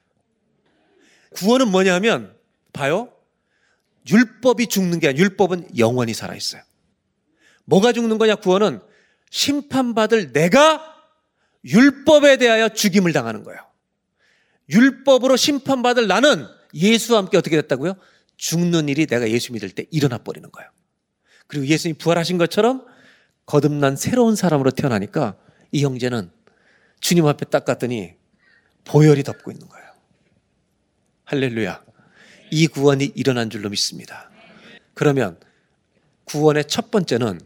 [1.31, 2.35] 구원은 뭐냐면
[2.73, 3.11] 봐요.
[4.09, 6.61] 율법이 죽는 게 아니라 율법은 영원히 살아 있어요.
[7.65, 8.81] 뭐가 죽는 거냐 구원은
[9.29, 10.93] 심판받을 내가
[11.65, 13.59] 율법에 대하여 죽임을 당하는 거예요.
[14.69, 17.95] 율법으로 심판받을 나는 예수와 함께 어떻게 됐다고요?
[18.37, 20.69] 죽는 일이 내가 예수 믿을 때 일어나 버리는 거예요.
[21.47, 22.85] 그리고 예수님이 부활하신 것처럼
[23.45, 25.37] 거듭난 새로운 사람으로 태어나니까
[25.71, 26.31] 이 형제는
[26.99, 28.13] 주님 앞에 딱 갔더니
[28.85, 29.85] 보혈이 덮고 있는 거예요.
[31.25, 31.83] 할렐루야.
[32.51, 34.29] 이 구원이 일어난 줄로 믿습니다.
[34.93, 35.39] 그러면
[36.25, 37.39] 구원의 첫 번째는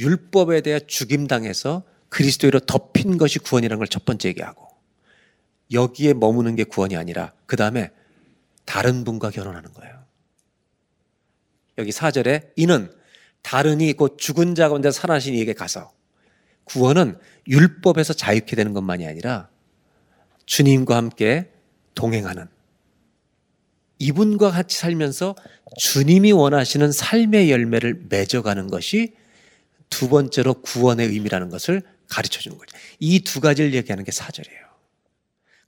[0.00, 4.68] 율법에 대해 죽임당해서 그리스도로 덮인 것이 구원이라는 걸 첫 번째 얘기하고
[5.72, 7.90] 여기에 머무는 게 구원이 아니라 그 다음에
[8.64, 10.04] 다른 분과 결혼하는 거예요.
[11.78, 12.92] 여기 4절에 이는
[13.42, 15.92] 다른 이곧 죽은 자 가운데 살아나신 이에게 가서
[16.64, 19.48] 구원은 율법에서 자유케 되는 것만이 아니라
[20.46, 21.50] 주님과 함께
[21.94, 22.46] 동행하는
[23.98, 25.36] 이분과 같이 살면서
[25.78, 29.14] 주님이 원하시는 삶의 열매를 맺어가는 것이
[29.90, 32.76] 두 번째로 구원의 의미라는 것을 가르쳐 주는 거죠.
[32.98, 34.60] 이 두 가지를 얘기하는 게 사절이에요.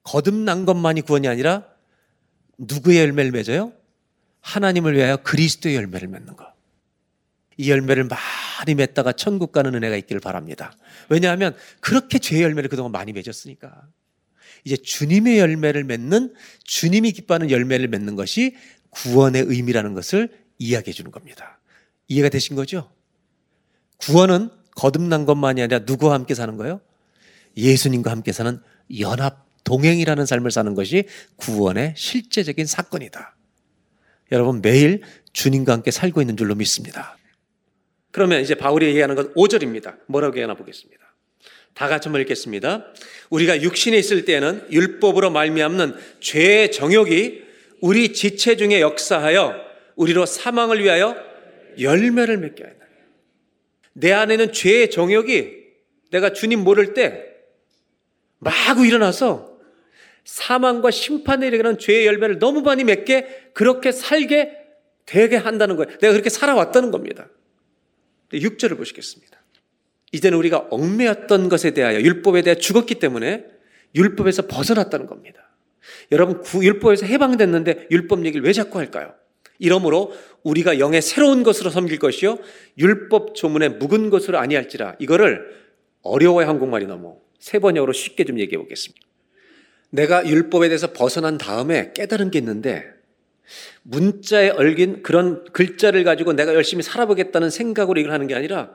[0.05, 1.67] 거듭난 것만이 구원이 아니라
[2.59, 3.73] 누구의 열매를 맺어요?
[4.41, 6.53] 하나님을 위하여 그리스도의 열매를 맺는 것.
[7.57, 10.77] 이 열매를 많이 맺다가 천국 가는 은혜가 있기를 바랍니다.
[11.09, 13.89] 왜냐하면 그렇게 죄의 열매를 그동안 많이 맺었으니까.
[14.65, 18.57] 이제 주님의 열매를 맺는 주님이 기뻐하는 열매를 맺는 것이
[18.91, 21.61] 구원의 의미라는 것을 이야기해 주는 겁니다.
[22.09, 22.91] 이해가 되신 거죠?
[24.03, 26.81] 구원은 거듭난 것만이 아니라 누구와 함께 사는 거예요?
[27.57, 28.61] 예수님과 함께 사는
[29.01, 31.05] 연합 동행이라는 삶을 사는 것이
[31.37, 33.37] 구원의 실제적인 사건이다.
[34.33, 37.17] 여러분 매일 주님과 함께 살고 있는 줄로 믿습니다.
[38.11, 39.99] 그러면 이제 바울이 얘기하는 건 5절입니다.
[40.07, 41.01] 뭐라고 얘기하나 보겠습니다.
[41.75, 42.87] 다 같이 한번 읽겠습니다.
[43.31, 47.43] 우리가 육신에 있을 때는 율법으로 말미암는 죄의 정욕이
[47.81, 49.55] 우리 지체 중에 역사하여
[49.97, 51.17] 우리로 사망을 위하여
[51.79, 52.82] 열매를 맺게 한다.
[53.93, 55.63] 내 안에는 죄의 정욕이
[56.11, 57.27] 내가 주님 모를 때
[58.39, 59.59] 마구 일어나서
[60.25, 64.59] 사망과 심판에 이르는 죄의 열매를 너무 많이 맺게 그렇게 살게
[65.07, 65.99] 되게 한다는 거예요.
[65.99, 67.29] 내가 그렇게 살아왔다는 겁니다.
[68.33, 69.43] 6절을 보시겠습니다.
[70.13, 73.47] 이제는 우리가 얽매였던 것에 대하여 율법에 대해 죽었기 때문에
[73.95, 75.51] 율법에서 벗어났다는 겁니다.
[76.13, 79.15] 여러분 율법에서 해방됐는데 율법 얘기를 왜 자꾸 할까요?
[79.63, 82.39] 이러므로 우리가 영의 새로운 것으로 섬길 것이요
[82.79, 85.41] 율법 조문에 묵은 것으로 아니할지라 이거를
[86.03, 89.07] 어려워의 한국말이 너무 세 번역으로 쉽게 좀 얘기해 보겠습니다.
[89.91, 92.87] 내가 율법에 대해서 벗어난 다음에 깨달은 게 있는데
[93.83, 98.71] 문자에 얽인 그런 글자를 가지고 내가 열심히 살아보겠다는 생각으로 이걸 하는 게 아니라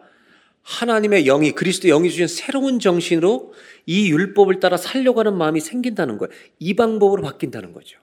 [0.62, 3.54] 하나님의 영이 그리스도 영이 주신 새로운 정신으로
[3.86, 6.32] 이 율법을 따라 살려고 하는 마음이 생긴다는 거예요.
[6.60, 8.00] 이 방법으로 바뀐다는 거죠.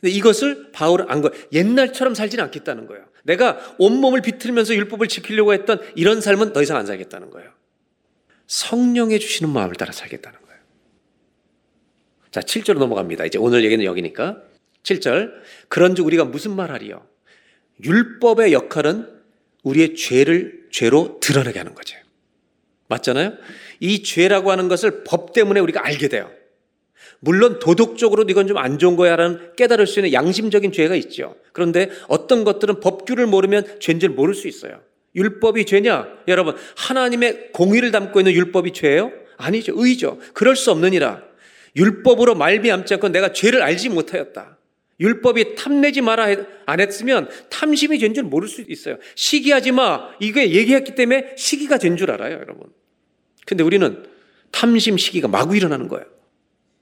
[0.00, 1.30] 근데 이것을 바울은 안 거.
[1.52, 3.04] 옛날처럼 살지는 않겠다는 거예요.
[3.22, 7.50] 내가 온몸을 비틀면서 율법을 지키려고 했던 이런 삶은 더 이상 안 살겠다는 거예요.
[8.46, 10.60] 성령의 주시는 마음을 따라 살겠다는 거예요.
[12.30, 13.26] 자, 7절로 넘어갑니다.
[13.26, 14.42] 이제 오늘 얘기는 여기니까.
[14.82, 15.32] 7절.
[15.68, 17.06] 그런즉 우리가 무슨 말하리요?
[17.84, 19.20] 율법의 역할은
[19.62, 21.96] 우리의 죄를 죄로 드러내게 하는 거죠.
[22.88, 23.34] 맞잖아요?
[23.80, 26.30] 이 죄라고 하는 것을 법 때문에 우리가 알게 돼요.
[27.20, 31.36] 물론 도덕적으로 이건 좀 안 좋은 거야라는 깨달을 수 있는 양심적인 죄가 있죠.
[31.52, 34.80] 그런데 어떤 것들은 법규를 모르면 죄인 줄 모를 수 있어요.
[35.14, 36.08] 율법이 죄냐?
[36.28, 39.12] 여러분, 하나님의 공의를 담고 있는 율법이 죄예요?
[39.36, 39.72] 아니죠.
[39.76, 40.18] 의죠.
[40.34, 41.22] 그럴 수 없느니라.
[41.76, 44.58] 율법으로 말미암지 않고 내가 죄를 알지 못하였다.
[45.00, 46.26] 율법이 탐내지 마라
[46.66, 48.98] 안 했으면 탐심이 죄인 줄 모를 수 있어요.
[49.14, 50.10] 시기하지 마.
[50.20, 52.68] 이게 얘기했기 때문에 시기가 된 줄 알아요, 여러분.
[53.46, 54.04] 근데 우리는
[54.52, 56.04] 탐심 시기가 마구 일어나는 거예요.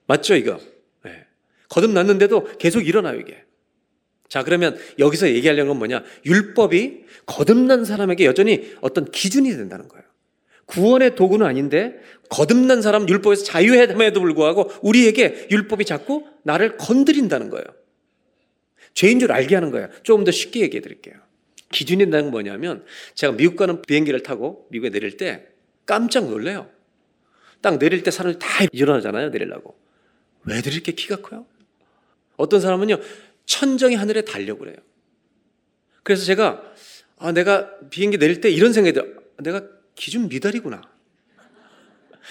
[0.09, 0.59] 맞죠, 이거?
[1.04, 1.26] 네.
[1.68, 3.44] 거듭났는데도 계속 일어나요, 이게.
[4.28, 6.02] 자, 그러면 여기서 얘기하려는 건 뭐냐?
[6.26, 10.04] 율법이 거듭난 사람에게 여전히 어떤 기준이 된다는 거예요.
[10.66, 11.98] 구원의 도구는 아닌데
[12.28, 17.64] 거듭난 사람 율법에서 자유함에도 불구하고 우리에게 율법이 자꾸 나를 건드린다는 거예요.
[18.92, 19.88] 죄인 줄 알게 하는 거예요.
[20.02, 21.14] 조금 더 쉽게 얘기해 드릴게요.
[21.70, 22.84] 기준이 된다는 건 뭐냐면
[23.14, 25.46] 제가 미국 가는 비행기를 타고 미국에 내릴 때
[25.86, 26.68] 깜짝 놀래요.
[27.62, 29.30] 딱 내릴 때 사람들이 다 일어나잖아요.
[29.30, 29.78] 내리려고.
[30.49, 31.46] 왜들 이렇게 키가 커요?
[32.36, 32.99] 어떤 사람은요,
[33.46, 34.76] 천정이 하늘에 달려고 그래요.
[36.03, 36.62] 그래서 제가,
[37.18, 39.14] 아, 내가 비행기 내릴 때 이런 생각이 들어요.
[39.38, 40.82] 내가 기준 미달이구나.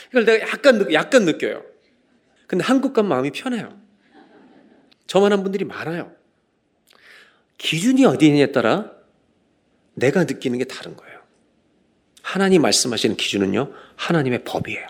[0.09, 1.63] 이걸 내가 약간, 약간 느껴요.
[2.47, 3.80] 근데 한국 가면 마음이 편해요.
[5.05, 6.15] 저만한 분들이 많아요.
[7.57, 8.91] 기준이 어디 있느냐에 따라
[9.95, 11.22] 내가 느끼는 게 다른 거예요.
[12.22, 14.88] 하나님 말씀하시는 기준은요, 하나님의 법이에요.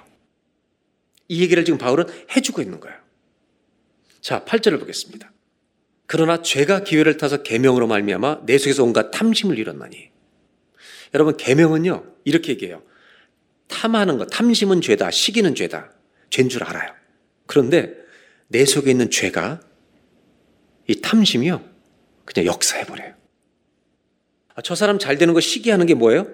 [1.29, 2.05] 이 얘기를 지금 바울은
[2.35, 3.06] 해주고 있는 거예요.
[4.21, 5.31] 자, 8절을 보겠습니다.
[6.05, 10.09] 그러나 죄가 기회를 타서 계명으로 말미암아 내 속에서 온갖 탐심을 이뤘나니.
[11.13, 12.81] 여러분 계명은요 이렇게 얘기해요.
[13.67, 15.91] 탐하는 것, 탐심은 죄다, 시기는 죄다,
[16.29, 16.93] 죄인 줄 알아요.
[17.45, 17.93] 그런데
[18.47, 19.59] 내 속에 있는 죄가
[20.87, 21.63] 이 탐심이요
[22.25, 23.13] 그냥 역사해 버려요.
[24.55, 26.27] 아, 저 사람 잘 되는 거 시기하는 게 뭐예요?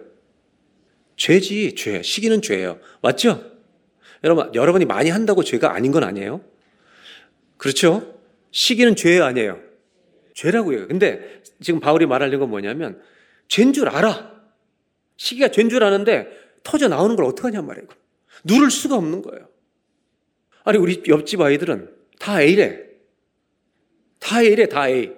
[1.17, 2.01] 죄지, 죄.
[2.01, 2.79] 시기는 죄예요.
[3.01, 3.51] 맞죠?
[4.23, 6.41] 여러분, 여러분이 많이 한다고 죄가 아닌 건 아니에요.
[7.63, 8.19] 그렇죠?
[8.51, 9.57] 시기는 죄 아니에요.
[10.33, 10.89] 죄라고요.
[10.89, 13.01] 근데 지금 바울이 말하는 건 뭐냐면
[13.47, 14.33] 죄인 줄 알아.
[15.15, 16.27] 시기가 죄인 줄 아는데
[16.61, 17.87] 터져 나오는 걸 어떡하냔 말이에요.
[18.43, 19.47] 누를 수가 없는 거예요.
[20.65, 21.89] 아니 우리 옆집 아이들은
[22.19, 22.83] 다 A래.
[24.19, 25.13] 다 A래, 다 A.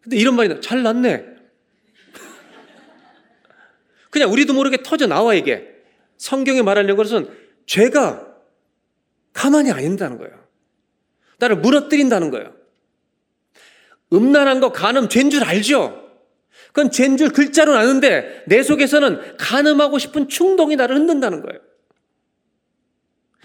[0.00, 1.24] 근데 이런 말이 잘 났네.
[4.10, 5.72] 그냥 우리도 모르게 터져 나와 이게.
[6.16, 7.30] 성경에 말하려는 것은
[7.66, 8.26] 죄가
[9.32, 10.43] 가만히 안 있다는 거예요.
[11.38, 12.54] 나를 무너뜨린다는 거예요.
[14.12, 16.02] 음란한 거 간음 죄인 줄 알죠?
[16.68, 21.60] 그건 죄인 줄 글자로는 아는데 내 속에서는 간음하고 싶은 충동이 나를 흔든다는 거예요.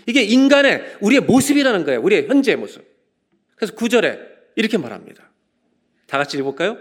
[0.06, 2.02] 이게 인간의 우리의 모습이라는 거예요.
[2.02, 2.84] 우리의 현재의 모습.
[3.56, 4.20] 그래서 구절에
[4.56, 5.30] 이렇게 말합니다.
[6.08, 6.78] 다 같이 읽어볼까요?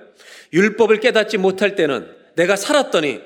[0.53, 3.21] 율법을 깨닫지 못할 때는 내가 살았더니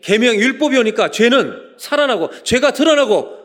[0.00, 3.36] 계명 율법이 오니까 죄는 살아나고 죄가 드러나고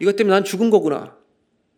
[0.00, 1.16] 이것 때문에 난 죽은 거구나.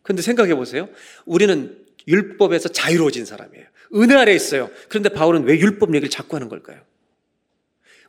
[0.02, 0.88] 근데 생각해 보세요.
[1.24, 1.78] 우리는
[2.08, 3.66] 율법에서 자유로워진 사람이에요.
[3.94, 4.70] 은혜 아래 있어요.
[4.88, 6.80] 그런데 바울은 왜 율법 얘기를 자꾸 하는 걸까요?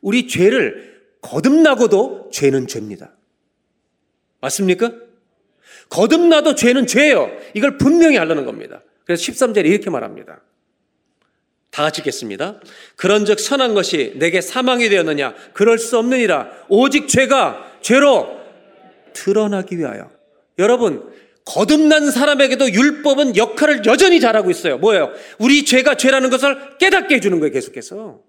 [0.00, 3.12] 우리 죄를 거듭나고도 죄는 죄입니다.
[4.40, 4.92] 맞습니까?
[5.88, 7.30] 거듭나도 죄는 죄예요.
[7.54, 8.82] 이걸 분명히 알라는 겁니다.
[9.04, 10.40] 그래서 13절에 이렇게 말합니다.
[11.70, 12.60] 다 같이 읽겠습니다.
[12.96, 15.34] 그런 즉 선한 것이 내게 사망이 되었느냐?
[15.54, 16.50] 그럴 수 없느니라.
[16.68, 18.38] 오직 죄가 죄로
[19.12, 20.10] 드러나기 위하여.
[20.58, 21.12] 여러분,
[21.44, 24.78] 거듭난 사람에게도 율법은 역할을 여전히 잘하고 있어요.
[24.78, 25.12] 뭐예요?
[25.38, 28.20] 우리 죄가 죄라는 것을 깨닫게 해주는 거예요, 계속해서.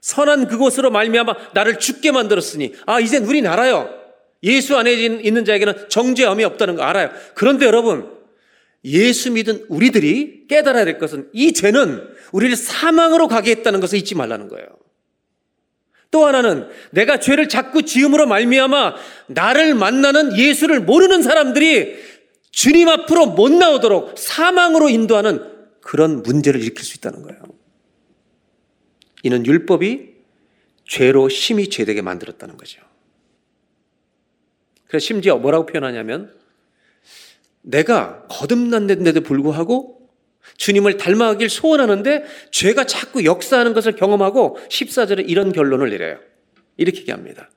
[0.00, 3.88] 선한 그곳으로 말미암아 나를 죽게 만들었으니 아 이젠 우린 알아요.
[4.42, 7.10] 예수 안에 있는 자에게는 정죄함이 없다는 거 알아요.
[7.34, 8.10] 그런데 여러분
[8.84, 12.02] 예수 믿은 우리들이 깨달아야 될 것은 이 죄는
[12.32, 14.66] 우리를 사망으로 가게 했다는 것을 잊지 말라는 거예요.
[16.10, 18.94] 또 하나는 내가 죄를 자꾸 지음으로 말미암아
[19.28, 21.96] 나를 만나는 예수를 모르는 사람들이
[22.52, 25.50] 주님 앞으로 못 나오도록 사망으로 인도하는
[25.80, 27.42] 그런 문제를 일으킬 수 있다는 거예요.
[29.24, 30.12] 이는 율법이
[30.86, 32.80] 죄로 심히 죄되게 만들었다는 거죠.
[34.86, 36.32] 그래서 심지어 뭐라고 표현하냐면
[37.62, 40.10] 내가 거듭났는데도 불구하고
[40.58, 46.18] 주님을 닮아가길 소원하는데 죄가 자꾸 역사하는 것을 경험하고 14절에 이런 결론을 내려요.
[46.76, 47.50] 이렇게 얘기합니다.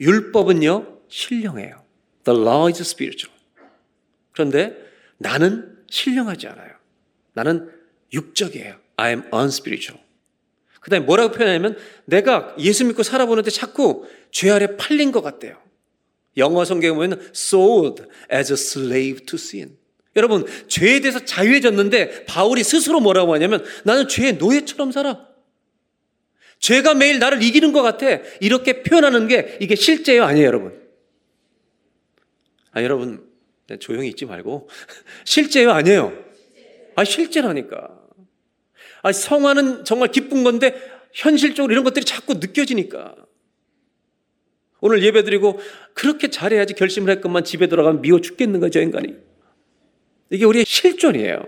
[0.00, 1.82] 율법은요, 신령해요.
[2.24, 3.35] The law is spiritual.
[4.36, 4.76] 그런데
[5.16, 6.72] 나는 신령하지 않아요.
[7.32, 7.70] 나는
[8.12, 8.76] 육적이에요.
[8.96, 10.04] I am unspiritual.
[10.80, 15.56] 그 다음에 뭐라고 표현하냐면 내가 예수 믿고 살아보는데 자꾸 죄 아래 팔린 것 같대요.
[16.36, 19.74] 영어 성경에 보면 sold as a slave to sin.
[20.16, 25.26] 여러분, 죄에 대해서 자유해졌는데 바울이 스스로 뭐라고 하냐면 나는 죄의 노예처럼 살아.
[26.58, 28.06] 죄가 매일 나를 이기는 것 같아.
[28.40, 30.24] 이렇게 표현하는 게 이게 실제예요?
[30.24, 30.78] 아니에요, 여러분?
[32.72, 33.25] 아, 여러분,
[33.80, 34.68] 조용히 있지 말고.
[35.24, 35.72] 실제예요?
[35.72, 36.12] 아니에요?
[36.94, 38.00] 아, 실제라니까.
[39.02, 40.74] 아, 성화는 정말 기쁜 건데
[41.12, 43.14] 현실적으로 이런 것들이 자꾸 느껴지니까.
[44.80, 45.58] 오늘 예배 드리고
[45.94, 49.16] 그렇게 잘해야지 결심을 했건만 집에 들어가면 미워 죽겠는 거죠, 인간이.
[50.30, 51.44] 이게 우리의 실존이에요.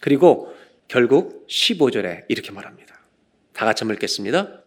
[0.00, 0.54] 그리고
[0.88, 3.00] 결국 15절에 이렇게 말합니다.
[3.52, 4.62] 다 같이 한번 읽겠습니다.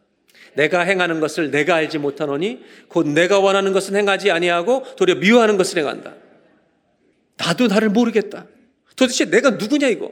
[0.55, 5.79] 내가 행하는 것을 내가 알지 못하노니 곧 내가 원하는 것은 행하지 아니하고 도리어 미워하는 것을
[5.79, 6.13] 행한다.
[7.37, 8.47] 나도 나를 모르겠다.
[8.95, 10.11] 도대체 내가 누구냐 이거.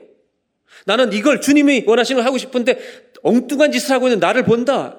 [0.86, 2.80] 나는 이걸 주님이 원하시는 걸 하고 싶은데
[3.24, 4.98] 엉뚱한 짓을 하고 있는 나를 본다.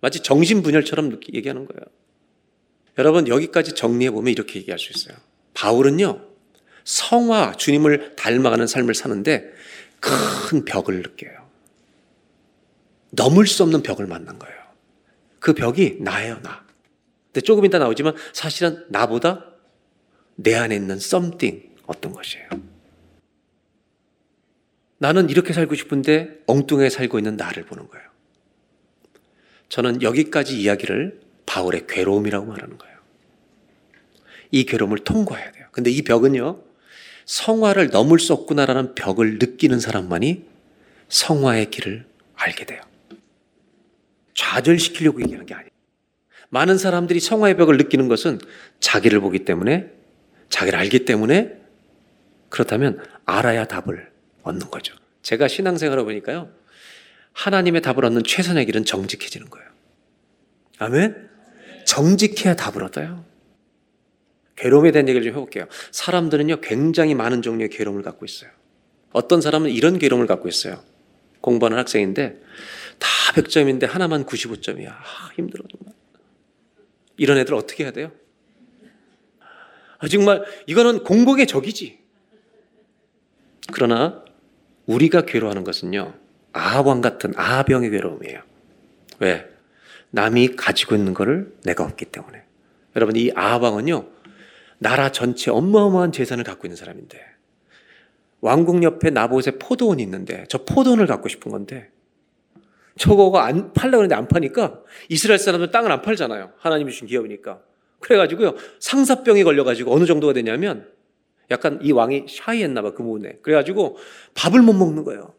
[0.00, 1.80] 마치 정신분열처럼 얘기하는 거예요.
[2.98, 5.16] 여러분 여기까지 정리해 보면 이렇게 얘기할 수 있어요.
[5.54, 6.20] 바울은요
[6.84, 9.50] 성화 주님을 닮아가는 삶을 사는데
[10.00, 11.48] 큰 벽을 느껴요.
[13.10, 14.56] 넘을 수 없는 벽을 만난 거예요.
[15.38, 16.64] 그 벽이 나예요, 나.
[17.26, 19.49] 근데 조금 이따 나오지만 사실은 나보다
[20.42, 22.48] 내 안에 있는 something 어떤 것이에요.
[24.98, 28.06] 나는 이렇게 살고 싶은데 엉뚱하게 살고 있는 나를 보는 거예요.
[29.68, 32.98] 저는 여기까지 이야기를 바울의 괴로움이라고 말하는 거예요.
[34.50, 35.66] 이 괴로움을 통과해야 돼요.
[35.72, 36.62] 근데 이 벽은요,
[37.24, 40.44] 성화를 넘을 수 없구나라는 벽을 느끼는 사람만이
[41.08, 42.80] 성화의 길을 알게 돼요.
[44.34, 45.70] 좌절시키려고 얘기하는 게 아니에요.
[46.48, 48.40] 많은 사람들이 성화의 벽을 느끼는 것은
[48.80, 49.99] 자기를 보기 때문에,
[50.50, 51.58] 자기를 알기 때문에,
[52.50, 54.10] 그렇다면 알아야 답을
[54.42, 54.94] 얻는 거죠.
[55.22, 56.50] 제가 신앙생활을 보니까요.
[57.32, 59.68] 하나님의 답을 얻는 최선의 길은 정직해지는 거예요.
[60.78, 61.30] 아멘?
[61.86, 63.24] 정직해야 답을 얻어요.
[64.56, 65.66] 괴로움에 대한 얘기를 좀 해볼게요.
[65.90, 68.50] 사람들은요, 굉장히 많은 종류의 괴로움을 갖고 있어요.
[69.12, 70.82] 어떤 사람은 이런 괴로움을 갖고 있어요.
[71.40, 72.42] 공부하는 학생인데,
[72.98, 74.88] 다 100점인데 하나만 95점이야.
[74.88, 75.94] 아, 힘들어, 정말.
[77.16, 78.12] 이런 애들 어떻게 해야 돼요?
[80.00, 81.98] 아, 정말, 이거는 공복의 적이지.
[83.72, 84.24] 그러나,
[84.86, 86.14] 우리가 괴로워하는 것은요,
[86.52, 88.40] 아왕 같은 아병의 괴로움이에요.
[89.20, 89.46] 왜?
[90.10, 92.42] 남이 가지고 있는 것을 내가 없기 때문에.
[92.96, 94.08] 여러분, 이 아왕은요,
[94.78, 97.20] 나라 전체 어마어마한 재산을 갖고 있는 사람인데,
[98.40, 101.90] 왕궁 옆에 나봇에 포도원이 있는데, 저 포도원을 갖고 싶은 건데,
[102.98, 106.52] 저거가 안 팔려고 하는데 안 파니까 이스라엘 사람들 땅을 안 팔잖아요.
[106.58, 107.60] 하나님이 주신 기업이니까.
[108.00, 110.90] 그래가지고요, 상사병이 걸려가지고 어느 정도가 되냐면,
[111.50, 113.38] 약간 이 왕이 샤이했나 봐, 그 무운에.
[113.42, 113.98] 그래가지고
[114.34, 115.34] 밥을 못 먹는 거예요.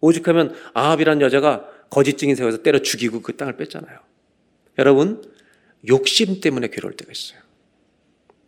[0.00, 3.98] 오죽하면 아합이란 여자가 거짓 증인 세워서 때려 죽이고 그 땅을 뺐잖아요.
[4.78, 5.22] 여러분,
[5.88, 7.40] 욕심 때문에 괴로울 때가 있어요.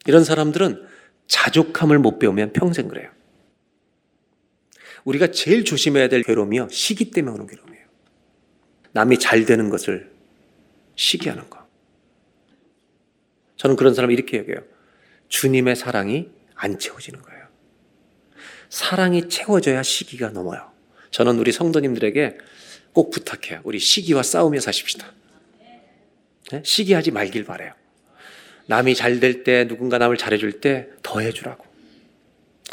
[0.07, 0.87] 이런 사람들은
[1.27, 3.11] 자족함을 못 배우면 평생 그래요.
[5.05, 6.69] 우리가 제일 조심해야 될 괴로움이요.
[6.71, 7.87] 시기 때문에 오는 괴로움이에요.
[8.93, 10.13] 남이 잘 되는 것을
[10.97, 11.62] 시기하는 거.
[13.63, 14.61] 저는 그런 사람을 이렇게 얘기해요.
[15.29, 17.45] 주님의 사랑이 안 채워지는 거예요.
[18.69, 20.73] 사랑이 채워져야 시기가 넘어요.
[21.13, 22.39] 저는 우리 성도님들에게
[22.93, 23.61] 꼭 부탁해요.
[23.63, 25.13] 우리 시기와 싸우며 사십시다.
[26.51, 26.63] 네?
[26.65, 27.73] 시기하지 말길 바래요.
[28.67, 31.65] 남이 잘 될 때, 누군가 남을 잘해줄 때 더 해주라고.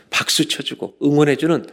[0.10, 1.68] 박수 쳐주고 응원해주는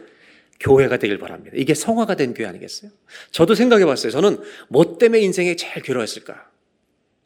[0.59, 1.55] 교회가 되길 바랍니다.
[1.57, 2.91] 이게 성화가 된 교회 아니겠어요?
[3.31, 4.11] 저도 생각해 봤어요.
[4.11, 6.46] 저는 뭐 때문에 인생에 제일 괴로웠을까?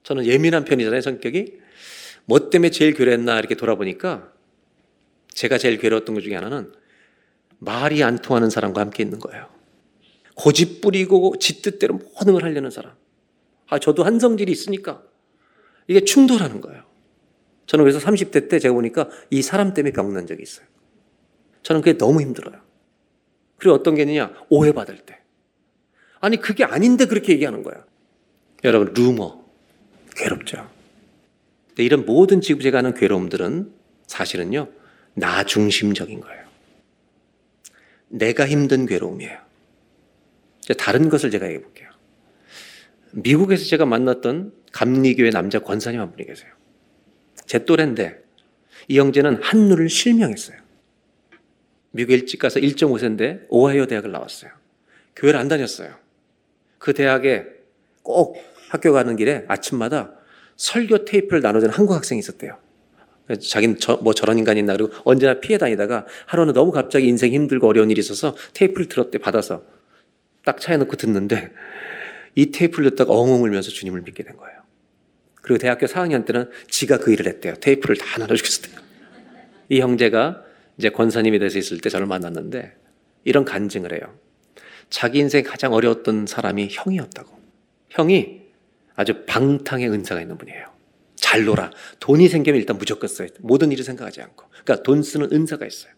[0.04, 1.60] 저는 예민한 편이잖아요, 성격이.
[2.26, 4.32] 뭐 때문에 제일 괴로웠나 이렇게 돌아보니까
[5.30, 6.72] 제가 제일 괴로웠던 것 중에 하나는
[7.60, 9.47] 말이 안 통하는 사람과 함께 있는 거예요.
[10.36, 12.93] 고집 부리고 지 뜻대로 모든 걸 하려는 사람.
[13.68, 15.04] 아, 저도 한 성질이 있으니까
[15.88, 16.84] 이게 충돌하는 거예요.
[17.68, 20.66] 저는 그래서 30대 때 제가 보니까 이 사람 때문에 병난 적이 있어요.
[21.64, 22.60] 저는 그게 너무 힘들어요.
[23.58, 24.34] 그리고 어떤 게 있느냐?
[24.49, 25.20] 오해받을 때.
[26.20, 27.86] 아니, 그게 아닌데 그렇게 얘기하는 거야.
[28.64, 29.41] 여러분, 루머.
[30.22, 30.70] 괴롭죠.
[31.78, 33.74] 이런 모든 지구제가 하는 괴로움들은
[34.08, 34.68] 사실은요,
[35.16, 36.46] 나 중심적인 거예요.
[38.10, 39.40] 내가 힘든 괴로움이에요.
[40.78, 41.90] 다른 것을 제가 얘기해 볼게요.
[43.12, 46.52] 미국에서 제가 만났던 감리교회 남자 권사님 한 분이 계세요.
[47.46, 48.22] 제 또래인데
[48.88, 50.58] 이 형제는 한눈을 실명했어요.
[51.92, 54.52] 미국 일찍 가서 1.5세인데 오하이오 대학을 나왔어요.
[55.16, 55.96] 교회를 안 다녔어요.
[56.78, 57.46] 그 대학에
[58.02, 58.38] 꼭
[58.72, 60.14] 학교 가는 길에 아침마다
[60.56, 62.58] 설교 테이프를 나눠주는 한국 학생이 있었대요.
[63.50, 67.68] 자기는 저, 뭐 저런 인간이 있나 그리고 언제나 피해 다니다가 하루는 너무 갑자기 인생 힘들고
[67.68, 69.64] 어려운 일이 있어서 테이프를 들었대 받아서
[70.46, 71.52] 딱 차에 넣고 듣는데
[72.36, 74.62] 이 테이프를 듣다가 엉엉 울면서 주님을 믿게 된 거예요.
[75.42, 77.56] 그리고 대학교 4학년 때는 지가 그 일을 했대요.
[77.56, 78.82] 테이프를 다 나눠주겠어요.
[79.68, 80.44] 이 형제가
[80.78, 82.74] 이제 권사님이 돼서 있을 때 저를 만났는데
[83.26, 84.18] 이런 간증을 해요.
[84.90, 87.38] 자기 인생 가장 어려웠던 사람이 형이었다고.
[87.90, 88.41] 형이
[88.96, 90.72] 아주 방탕의 은사가 있는 분이에요.
[91.16, 91.72] 잘 놀아.
[92.00, 93.28] 돈이 생기면 일단 무조건 써요.
[93.39, 94.46] 모든 일을 생각하지 않고.
[94.50, 95.94] 그러니까 돈 쓰는 은사가 있어요.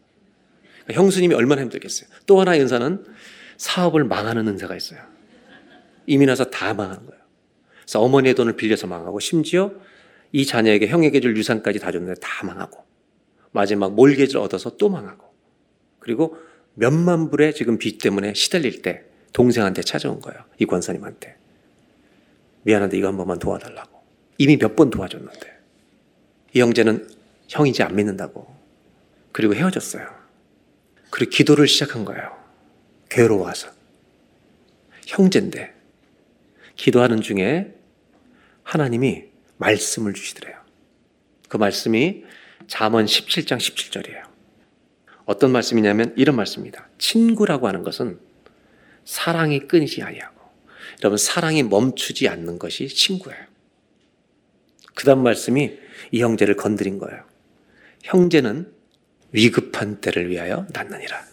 [0.84, 2.10] 그러니까 형수님이 얼마나 힘들겠어요.
[2.26, 3.06] 또 하나의 은사는
[3.58, 5.00] 사업을 망하는 은사가 있어요.
[6.06, 7.22] 이미 나서 다 망하는 거예요.
[7.82, 9.74] 그래서 어머니의 돈을 빌려서 망하고 심지어
[10.32, 12.84] 이 자녀에게 형에게 줄 유산까지 다 줬는데 다 망하고
[13.52, 15.34] 마지막 몰개지를 얻어서 또 망하고
[16.00, 16.38] 그리고
[16.74, 20.44] 몇만 불의 지금 빚 때문에 시달릴 때 동생한테 찾아온 거예요.
[20.58, 21.38] 이 권사님한테.
[22.64, 24.02] 미안한데 이거 한 번만 도와달라고.
[24.38, 25.54] 이미 몇 번 도와줬는데.
[26.54, 27.10] 이 형제는
[27.50, 28.54] 형이지 안 믿는다고.
[29.32, 30.08] 그리고 헤어졌어요.
[31.10, 32.36] 그리고 기도를 시작한 거예요.
[33.10, 33.70] 괴로워서.
[35.06, 35.74] 형제인데.
[36.76, 37.74] 기도하는 중에
[38.64, 39.26] 하나님이
[39.58, 40.58] 말씀을 주시더래요.
[41.50, 42.24] 그 말씀이
[42.68, 44.24] 잠언 17장 17절이에요.
[45.26, 46.88] 어떤 말씀이냐면 이런 말씀입니다.
[46.98, 48.20] 친구라고 하는 것은
[49.06, 50.33] 사랑이 끊이지 아니하고
[51.04, 53.44] 여러분 사랑이 멈추지 않는 것이 친구예요.
[54.96, 55.78] 그 다음 말씀이
[56.12, 57.26] 이 형제를 건드린 거예요.
[58.04, 58.72] 형제는
[59.34, 61.26] 위급한 때를 위하여 낳느니라.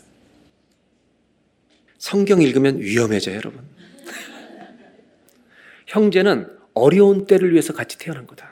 [1.98, 3.62] 성경 읽으면 위험해져요, 여러분.
[5.86, 8.50] 형제는 어려운 때를 위해서 같이 태어난 거다.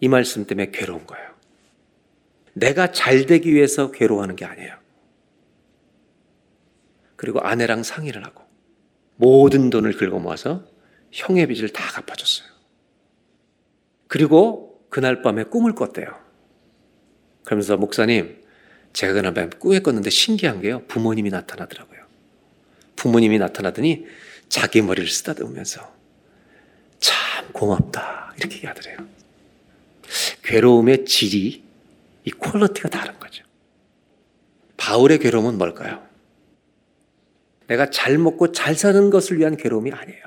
[0.00, 1.30] 이 말씀 때문에 괴로운 거예요.
[2.52, 4.76] 내가 잘 되기 위해서 괴로워하는 게 아니에요.
[7.16, 8.49] 그리고 아내랑 상의를 하고
[9.20, 10.64] 모든 돈을 긁어 모아서
[11.12, 12.48] 형의 빚을 다 갚아줬어요.
[14.08, 16.18] 그리고 그날 밤에 꿈을 꿨대요.
[17.44, 18.42] 그러면서 목사님,
[18.94, 20.86] 제가 그날 밤에 꿈에 꿨는데 신기한 게요.
[20.88, 22.00] 부모님이 나타나더라고요.
[22.96, 24.06] 부모님이 나타나더니
[24.48, 25.94] 자기 머리를 쓰다듬으면서
[26.98, 28.34] 참 고맙다.
[28.38, 29.06] 이렇게 얘기하더래요.
[30.42, 31.62] 괴로움의 질이
[32.24, 33.44] 이 quality가 다른 거죠.
[34.78, 36.09] 바울의 괴로움은 뭘까요?
[37.70, 40.24] 내가 잘 먹고 잘 사는 것을 위한 괴로움이 아니에요.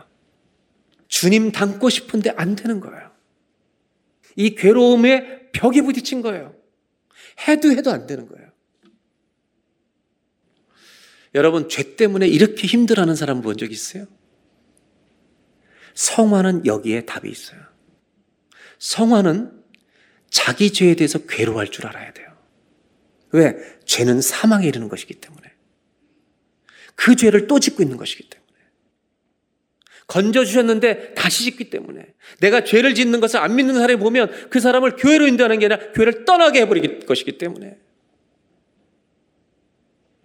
[1.09, 3.11] 주님 닮고 싶은데 안 되는 거예요.
[4.37, 6.55] 이 괴로움에 벽에 부딪힌 거예요.
[7.45, 8.49] 해도 해도 안 되는 거예요.
[11.35, 14.05] 여러분, 죄 때문에 이렇게 힘들어하는 사람 본 적 있어요?
[15.95, 17.59] 성화는 여기에 답이 있어요.
[18.79, 19.63] 성화는
[20.29, 22.29] 자기 죄에 대해서 괴로워할 줄 알아야 돼요.
[23.31, 23.57] 왜?
[23.85, 25.42] 죄는 사망에 이르는 것이기 때문에.
[26.95, 28.43] 그 죄를 또 짓고 있는 것이기 때문에.
[30.07, 32.13] 건져주셨는데 다시 짓기 때문에.
[32.39, 36.25] 내가 죄를 짓는 것을 안 믿는 사람이 보면 그 사람을 교회로 인도하는 게 아니라 교회를
[36.25, 37.77] 떠나게 해버릴 것이기 때문에.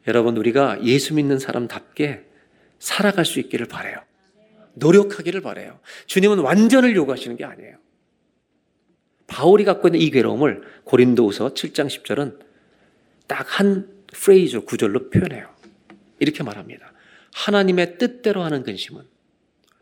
[0.07, 2.25] 여러분, 우리가 예수 믿는 사람답게
[2.79, 3.97] 살아갈 수 있기를 바래요.
[4.75, 5.81] 노력하기를 바래요.
[6.07, 7.77] 주님은 완전을 요구하시는 게 아니에요.
[9.27, 12.39] 바울이 갖고 있는 이 괴로움을 고린도후서 7장 10절은
[13.27, 15.55] 딱 한 phrase 구절로 표현해요.
[16.19, 16.93] 이렇게 말합니다.
[17.33, 19.03] 하나님의 뜻대로 하는 근심은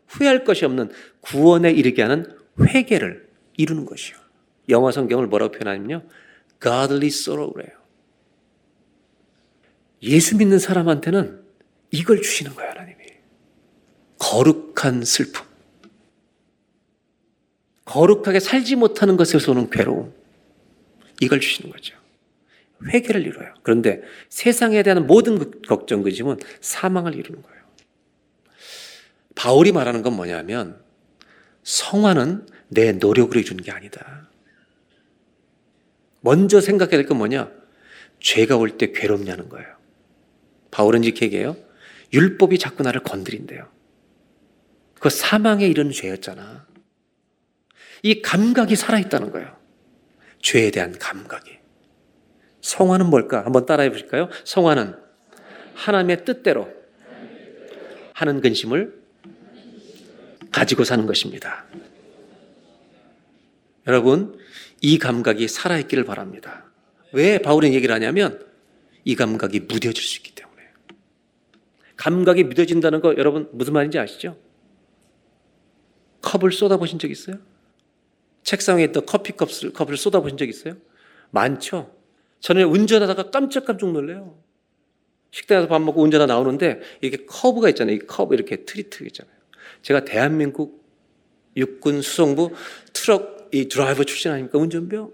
[0.07, 3.27] 후회할 것이 없는 구원에 이르게 하는 회개를
[3.57, 4.17] 이루는 것이요.
[4.69, 6.03] 영어 성경을 뭐라고 표현하냐면요.
[6.61, 7.77] godly sorrow래요.
[10.03, 11.41] 예수 믿는 사람한테는
[11.91, 12.97] 이걸 주시는 거예요, 하나님이.
[14.19, 15.45] 거룩한 슬픔.
[17.85, 20.13] 거룩하게 살지 못하는 것에서 오는 괴로움.
[21.21, 21.95] 이걸 주시는 거죠.
[22.85, 23.53] 회개를 이루어요.
[23.63, 27.57] 그런데 세상에 대한 모든 그 걱정, 근심은 사망을 이루는 거예요.
[29.35, 30.79] 바울이 말하는 건 뭐냐면
[31.63, 34.29] 성화는 내 노력으로 이루는 게 아니다.
[36.21, 37.51] 먼저 생각해야 될 건 뭐냐?
[38.19, 39.67] 죄가 올 때 괴롭냐는 거예요.
[40.71, 41.55] 바울은 이렇게 얘기해요.
[42.13, 43.69] 율법이 자꾸 나를 건드린대요.
[44.99, 46.65] 그 사망에 이르는 죄였잖아.
[48.03, 49.55] 이 감각이 살아있다는 거예요.
[50.41, 51.57] 죄에 대한 감각이.
[52.61, 53.45] 성화는 뭘까?
[53.45, 54.29] 한번 따라해 보실까요?
[54.43, 54.95] 성화는
[55.75, 56.69] 하나님의 뜻대로
[58.13, 58.99] 하는 근심을
[60.51, 61.65] 가지고 사는 것입니다.
[63.85, 64.37] 여러분,
[64.81, 66.65] 이 감각이 살아있기를 바랍니다.
[67.13, 68.45] 왜 바울은 얘기를 하냐면
[69.05, 70.63] 이 감각이 무뎌질 수 있기 때문에.
[71.95, 74.37] 감각이 무뎌진다는 거 여러분 무슨 말인지 아시죠?
[76.21, 77.37] 컵을 쏟아보신 적 있어요?
[78.43, 80.75] 책상에 있던 커피컵을 컵을 쏟아보신 적 있어요?
[81.31, 81.96] 많죠.
[82.39, 84.37] 저는 운전하다가 깜짝깜짝 놀래요.
[85.31, 87.95] 식당에서 밥 먹고 운전하다 나오는데 이렇게 curb가 있잖아요.
[87.95, 89.35] 이 curb 이렇게 street 있잖아요.
[89.81, 90.85] 제가 대한민국
[91.55, 92.51] 육군 수송부
[92.93, 94.57] 트럭 이 드라이버 출신 아닙니까?
[94.57, 95.11] 운전병.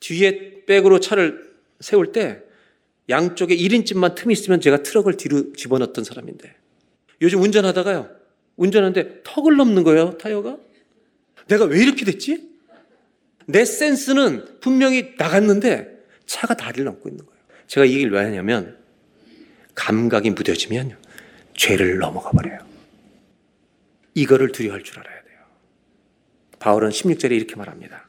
[0.00, 2.42] 뒤에 백으로 차를 세울 때
[3.08, 6.54] 양쪽에 1인쯤만 틈이 있으면 제가 트럭을 뒤로 집어넣었던 사람인데
[7.22, 8.08] 요즘 운전하다가요.
[8.56, 10.58] 운전하는데 턱을 넘는 거예요, 타이어가.
[11.48, 12.48] 내가 왜 이렇게 됐지?
[13.46, 15.93] 내 센스는 분명히 나갔는데
[16.26, 17.40] 차가 다리를 넘고 있는 거예요.
[17.66, 18.78] 제가 이 얘기를 왜 하냐면
[19.74, 20.96] 감각이 무뎌지면
[21.54, 22.58] 죄를 넘어가 버려요.
[24.14, 25.38] 이거를 두려워할 줄 알아야 돼요.
[26.58, 28.08] 바울은 16절에 이렇게 말합니다.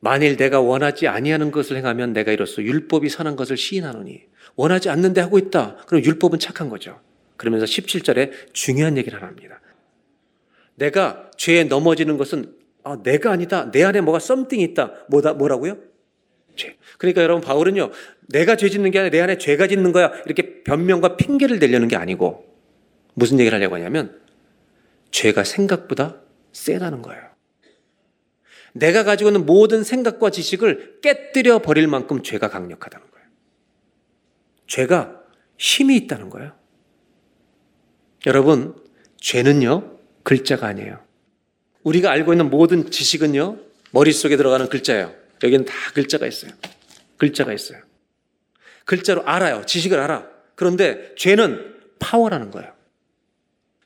[0.00, 4.22] 만일 내가 원하지 아니하는 것을 행하면 내가 이로써 율법이 선한 것을 시인하노니
[4.54, 5.76] 원하지 않는데 하고 있다.
[5.86, 7.00] 그럼 율법은 착한 거죠.
[7.36, 9.60] 그러면서 17절에 중요한 얘기를 하나 합니다.
[10.74, 13.70] 내가 죄에 넘어지는 것은 아, 내가 아니다.
[13.70, 14.92] 내 안에 뭐가 썸띵이 있다.
[15.08, 15.78] 뭐다 뭐라고요?
[16.56, 16.76] 죄.
[16.98, 17.90] 그러니까 여러분 바울은요.
[18.28, 20.12] 내가 죄 짓는 게 아니라 내 안에 죄가 짓는 거야.
[20.26, 22.46] 이렇게 변명과 핑계를 대려는 게 아니고
[23.14, 24.20] 무슨 얘기를 하려고 하냐면
[25.10, 26.20] 죄가 생각보다
[26.52, 27.22] 세다는 거예요.
[28.72, 33.26] 내가 가지고 있는 모든 생각과 지식을 깨뜨려 버릴 만큼 죄가 강력하다는 거예요.
[34.66, 35.20] 죄가
[35.56, 36.52] 힘이 있다는 거예요.
[38.26, 38.74] 여러분,
[39.18, 40.98] 죄는요, 글자가 아니에요.
[41.84, 43.58] 우리가 알고 있는 모든 지식은요,
[43.92, 45.14] 머릿속에 들어가는 글자예요.
[45.44, 46.50] 여기는 다 글자가 있어요.
[47.18, 47.78] 글자가 있어요.
[48.84, 49.64] 글자로 알아요.
[49.64, 50.26] 지식을 알아.
[50.54, 52.72] 그런데 죄는 파워라는 거예요.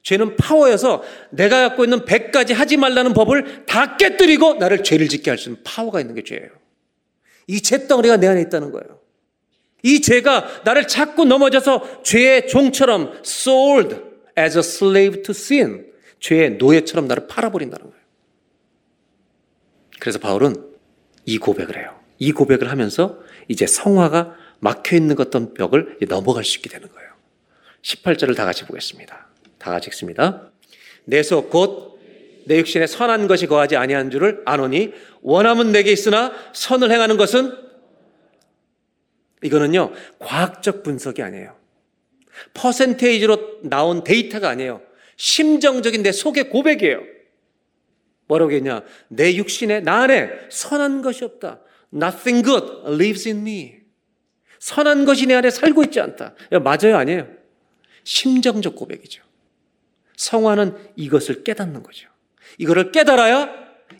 [0.02, 5.38] 죄는 파워여서 내가 갖고 있는 100가지 하지 말라는 법을 다 깨뜨리고 나를 죄를 짓게 할
[5.38, 6.48] 수 있는 파워가 있는 게 죄예요.
[7.46, 9.00] 이 죄덩어리가 내 안에 있다는 거예요.
[9.82, 13.96] 이 죄가 나를 자꾸 넘어져서 죄의 종처럼 살도록
[14.38, 15.86] as a slave to sin.
[16.20, 18.04] 죄의 노예처럼 나를 팔아버린다는 거예요.
[20.00, 20.67] 그래서 바울은
[21.28, 21.94] 이 고백을 해요.
[22.18, 23.18] 이 고백을 하면서
[23.48, 27.10] 이제 성화가 막혀 있는 어떤 벽을 넘어갈 수 있게 되는 거예요.
[27.82, 29.28] 18절을 다 같이 보겠습니다.
[29.58, 30.50] 다 같이 읽습니다.
[31.04, 37.54] 내속 곧내 육신에 선한 것이 거하지 아니한 줄을 아노니 원함은 내게 있으나 선을 행하는 것은
[39.42, 41.54] 이거는요 과학적 분석이 아니에요.
[42.54, 44.80] 퍼센테이지로 나온 데이터가 아니에요.
[45.18, 47.17] 심정적인 내 속의 고백이에요.
[48.28, 48.82] 뭐라고 했냐?
[49.08, 51.60] 내 육신에 나 안에 선한 것이 없다.
[51.92, 53.78] Nothing good lives in me.
[54.60, 56.34] 선한 것이 내 안에 살고 있지 않다.
[56.62, 57.26] 맞아요, 아니에요?
[58.04, 59.22] 심정적 고백이죠.
[60.16, 62.08] 성화는 이것을 깨닫는 거죠.
[62.58, 63.50] 이거를 깨달아야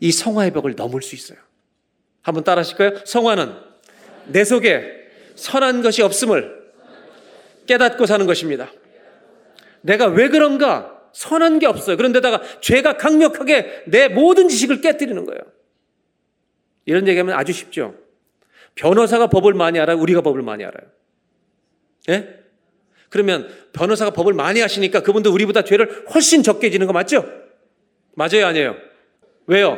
[0.01, 1.39] 이 성화의 벽을 넘을 수 있어요.
[2.23, 3.05] 한번 따라 하실까요?
[3.05, 3.55] 성화는
[4.27, 4.85] 내 속에
[5.37, 6.59] 선한 것이 없음을
[7.67, 8.71] 깨닫고 사는 것입니다.
[9.81, 10.98] 내가 왜 그런가?
[11.19, 11.97] 선한 게 없어요.
[11.97, 15.41] 그런데다가 죄가 강력하게 내 모든 지식을 깨뜨리는 거예요.
[16.85, 17.97] 이런 얘기하면 아주 쉽죠.
[18.77, 19.99] 변호사가 법을 많이 알아요?
[19.99, 20.89] 우리가 법을 많이 알아요?
[22.11, 22.39] 예?
[23.09, 27.29] 그러면 변호사가 법을 많이 하시니까 그분도 우리보다 죄를 훨씬 적게 지는 거 맞죠?
[28.15, 28.77] 맞아요, 아니에요?
[29.49, 29.77] 왜요?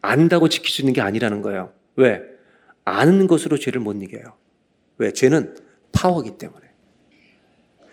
[0.00, 1.72] 안다고 지킬 수 있는 게 아니라는 거예요.
[1.94, 2.22] 왜?
[2.84, 4.36] 아는 것으로 죄를 못 이겨요.
[4.98, 5.12] 왜?
[5.12, 5.56] 죄는
[5.92, 6.66] 파워기 때문에.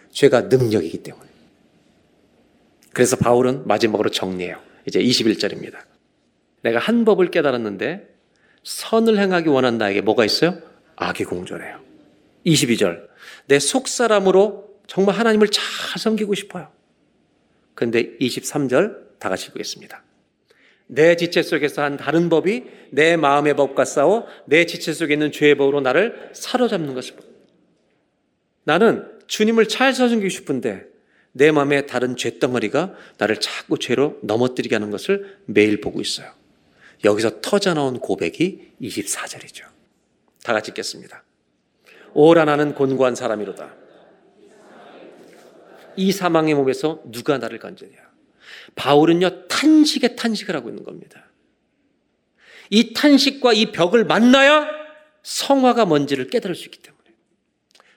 [0.09, 1.30] 죄가 능력이기 때문에.
[2.93, 4.57] 그래서 바울은 마지막으로 정리해요.
[4.85, 5.79] 이제 21절입니다.
[6.61, 8.07] 내가 한 법을 깨달았는데
[8.63, 10.57] 선을 행하기 원한 나에게 뭐가 있어요?
[10.95, 11.79] 악이 공존해요.
[12.45, 13.07] 22절.
[13.47, 15.63] 내 속사람으로 정말 하나님을 잘
[15.97, 16.69] 섬기고 싶어요.
[17.73, 20.03] 그런데 23절 다 같이 읽겠습니다.
[20.87, 25.55] 내 지체 속에서 한 다른 법이 내 마음의 법과 싸워 내 지체 속에 있는 죄의
[25.55, 27.15] 법으로 나를 사로잡는 것을
[28.65, 30.90] 나는 주님을 잘 섬기고 싶은데
[31.33, 36.31] 내 마음에 다른 죄덩어리가 나를 자꾸 죄로 넘어뜨리게 하는 것을 매일 보고 있어요.
[37.03, 39.65] 여기서 터져나온 고백이 24절이죠.
[40.43, 41.23] 다 같이 읽겠습니다.
[42.13, 43.73] 오라 나는 곤고한 사람이로다.
[45.95, 47.93] 이 사망의 몸에서 누가 나를 건져냐.
[48.75, 51.25] 바울은요, 탄식에 탄식을 하고 있는 겁니다.
[52.69, 54.67] 이 탄식과 이 벽을 만나야
[55.23, 57.00] 성화가 뭔지를 깨달을 수 있기 때문에.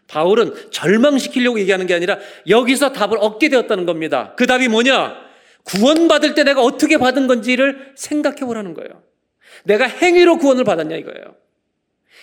[0.07, 4.35] 바울은 절망시키려고 얘기하는 게 아니라 여기서 답을 얻게 되었다는 겁니다.
[4.37, 5.17] 그 답이 뭐냐?
[5.65, 9.03] 구원받을 때 내가 어떻게 받은 건지를 생각해 보라는 거예요.
[9.65, 11.37] 내가 행위로 구원을 받았냐 이거예요.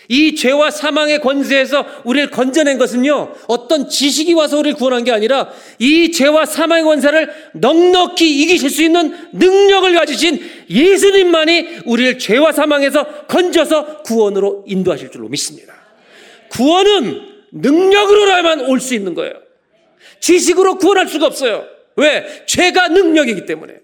[0.09, 6.11] 이 죄와 사망의 권세에서 우리를 건져낸 것은요, 어떤 지식이 와서 우리를 구원한 게 아니라 이
[6.11, 14.65] 죄와 사망의 권세를 넉넉히 이기실 수 있는 능력을 가지신 예수님만이 우리를 죄와 사망에서 건져서 구원으로
[14.67, 15.73] 인도하실 줄로 믿습니다.
[16.49, 19.33] 구원은 능력으로라만 올 수 있는 거예요.
[20.19, 21.67] 지식으로 구원할 수가 없어요.
[21.95, 22.43] 왜?
[22.45, 23.79] 죄가 능력이기 때문에.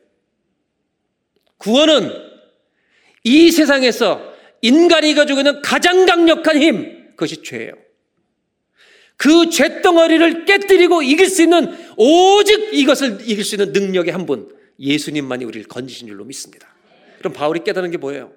[1.57, 2.11] 구원은
[3.23, 7.73] 이 세상에서 인간이 가지고 있는 가장 강력한 힘, 그것이 죄예요.
[9.17, 15.43] 그 죄덩어리를 깨뜨리고 이길 수 있는 오직 이것을 이길 수 있는 능력의 한 분, 예수님만이
[15.45, 16.67] 우리를 건지신 줄로 믿습니다.
[17.17, 18.31] 그럼 바울이 깨달은 게 뭐예요?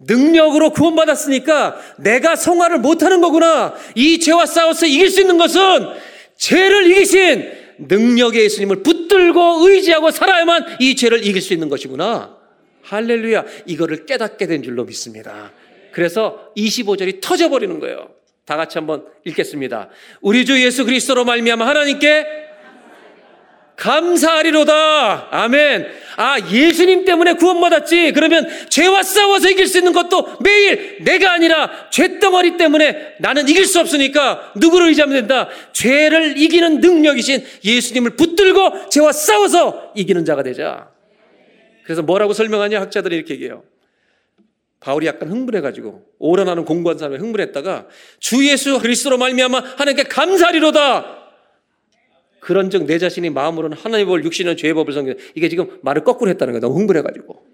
[0.00, 3.74] 능력으로 구원받았으니까 내가 성화를 못하는 거구나.
[3.94, 5.60] 이 죄와 싸워서 이길 수 있는 것은
[6.36, 12.36] 죄를 이기신 능력의 예수님을 붙들고 의지하고 살아야만 이 죄를 이길 수 있는 것이구나.
[12.82, 13.44] 할렐루야.
[13.66, 15.52] 이거를 깨닫게 된 줄로 믿습니다.
[15.92, 18.08] 그래서 25절이 터져버리는 거예요.
[18.44, 19.90] 다 같이 한번 읽겠습니다.
[20.22, 22.47] 우리 주 예수 그리스도로 말미암아 하나님께
[23.78, 25.28] 감사하리로다.
[25.30, 25.86] 아멘.
[26.16, 28.12] 아, 예수님 때문에 구원받았지.
[28.12, 33.78] 그러면 죄와 싸워서 이길 수 있는 것도 매일 내가 아니라 죄덩어리 때문에 나는 이길 수
[33.78, 35.48] 없으니까 누구를 의지하면 된다?
[35.72, 40.90] 죄를 이기는 능력이신 예수님을 붙들고 죄와 싸워서 이기는 자가 되자.
[41.84, 42.80] 그래서 뭐라고 설명하냐?
[42.80, 43.62] 학자들이 이렇게 얘기해요.
[44.80, 47.86] 바울이 약간 흥분해가지고 오라나는 공부한 사람이 흥분했다가
[48.18, 51.17] 주 예수 그리스도로 말미암아 하나님께 감사리로다.
[52.40, 56.52] 그런즉 내 자신이 마음으로는 하나님의 법을 육신은 죄의 법을 성경 이게 지금 말을 거꾸로 했다는
[56.52, 56.60] 거예요.
[56.60, 57.46] 너무 흥분해가지고.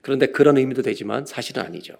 [0.00, 1.94] 그런데 그런 의미도 되지만 사실은 아니죠.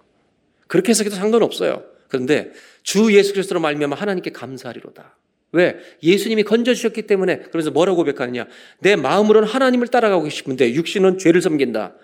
[0.67, 1.85] 그렇게 해석해도 상관없어요.
[2.09, 2.53] 그런데
[2.83, 5.17] 주 예수 그리스도로 말미암아 하나님께 감사하리로다.
[5.53, 5.79] 왜?
[6.03, 8.47] 예수님이 건져주셨기 때문에 그래서 뭐라고 고백하느냐?
[8.81, 11.95] 내 마음으로는 하나님을 따라가고 싶은데 육신은 죄를 섬긴다.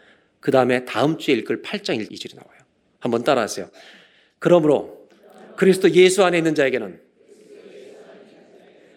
[0.41, 2.61] 그 다음에 다음 주에 읽을 8장 1절이 나와요.
[3.01, 3.71] 한번 따라하세요.
[4.39, 5.09] 그러므로
[5.57, 7.01] 그리스도 예수 안에 있는 자에게는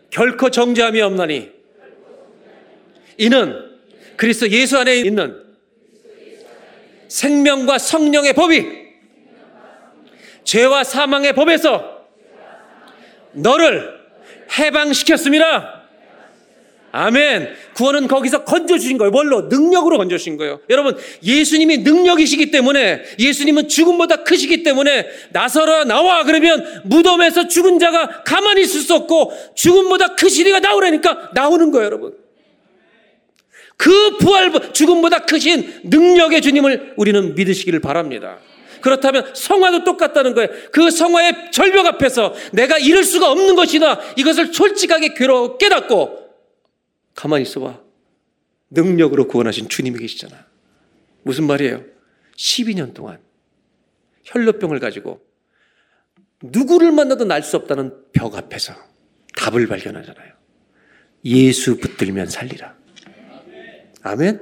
[0.10, 1.52] 결코 정죄함이 없나니
[3.18, 3.78] 이는
[4.16, 5.44] 그리스도 예수 안에 있는
[7.08, 8.88] 생명과 성령의 법이
[10.44, 12.06] 죄와 사망의 법에서
[13.34, 13.98] 너를
[14.58, 15.77] 해방시켰습니다.
[16.92, 17.50] 아멘.
[17.76, 19.12] 구원은 거기서 건져주신 거예요.
[19.12, 19.42] 뭘로?
[19.44, 20.62] 능력으로 건져주신 거예요.
[20.70, 26.24] 여러분, 예수님이 능력이시기 때문에, 예수님은 죽음보다 크시기 때문에, 나서라, 나와!
[26.24, 32.14] 그러면 무덤에서 죽은 자가 가만히 있을 수 없고, 죽음보다 크시리가 나오라니까 나오는 거예요, 여러분.
[33.76, 38.40] 그 부활, 죽음보다 크신 능력의 주님을 우리는 믿으시기를 바랍니다.
[38.82, 40.50] 그렇다면 성화도 똑같다는 거예요.
[40.72, 44.00] 그 성화의 절벽 앞에서 내가 이룰 수가 없는 것이다.
[44.16, 46.27] 이것을 솔직하게 괴로 깨닫고
[47.18, 47.82] 가만히 있어봐.
[48.70, 50.46] 능력으로 구원하신 주님이 계시잖아.
[51.24, 51.84] 무슨 말이에요?
[52.38, 53.20] 12년 동안
[54.24, 55.26] 혈루병을 가지고
[56.44, 58.74] 누구를 만나도 날 수 없다는 벽 앞에서
[59.36, 60.34] 답을 발견하잖아요.
[61.26, 62.78] 예수 붙들면 살리라.
[64.04, 64.40] 아멘?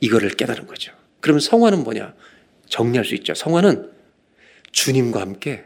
[0.00, 0.92] 이거를 깨달은 거죠.
[1.20, 2.14] 그러면 성화는 뭐냐?
[2.68, 3.32] 정리할 수 있죠.
[3.34, 3.90] 성화는
[4.72, 5.64] 주님과 함께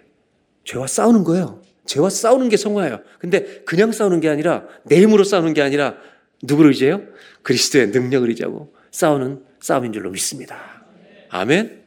[0.64, 1.62] 죄와 싸우는 거예요.
[1.86, 3.00] 죄와 싸우는 게 성화예요.
[3.18, 5.96] 근데 그냥 싸우는 게 아니라 내 힘으로 싸우는 게 아니라
[6.42, 7.02] 누구를 의지해요?
[7.42, 10.84] 그리스도의 능력을 의지하고 싸우는 싸움인 줄로 믿습니다.
[11.30, 11.82] 아멘.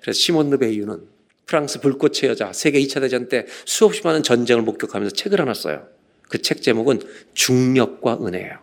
[0.00, 1.00] 그래서 시몬 르베이유는
[1.46, 5.86] 프랑스 불꽃의 여자 세계 2차 대전 때 수없이 많은 전쟁을 목격하면서 책을 하나 써요.
[6.28, 7.00] 그 책 제목은
[7.34, 8.58] 중력과 은혜예요.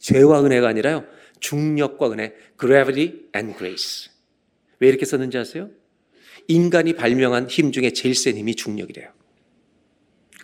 [0.00, 1.04] 죄와 은혜가 아니라요.
[1.40, 4.10] 중력과 은혜, gravity and grace.
[4.80, 5.70] 왜 이렇게 썼는지 아세요?
[6.48, 9.10] 인간이 발명한 힘 중에 제일 센 힘이 중력이래요.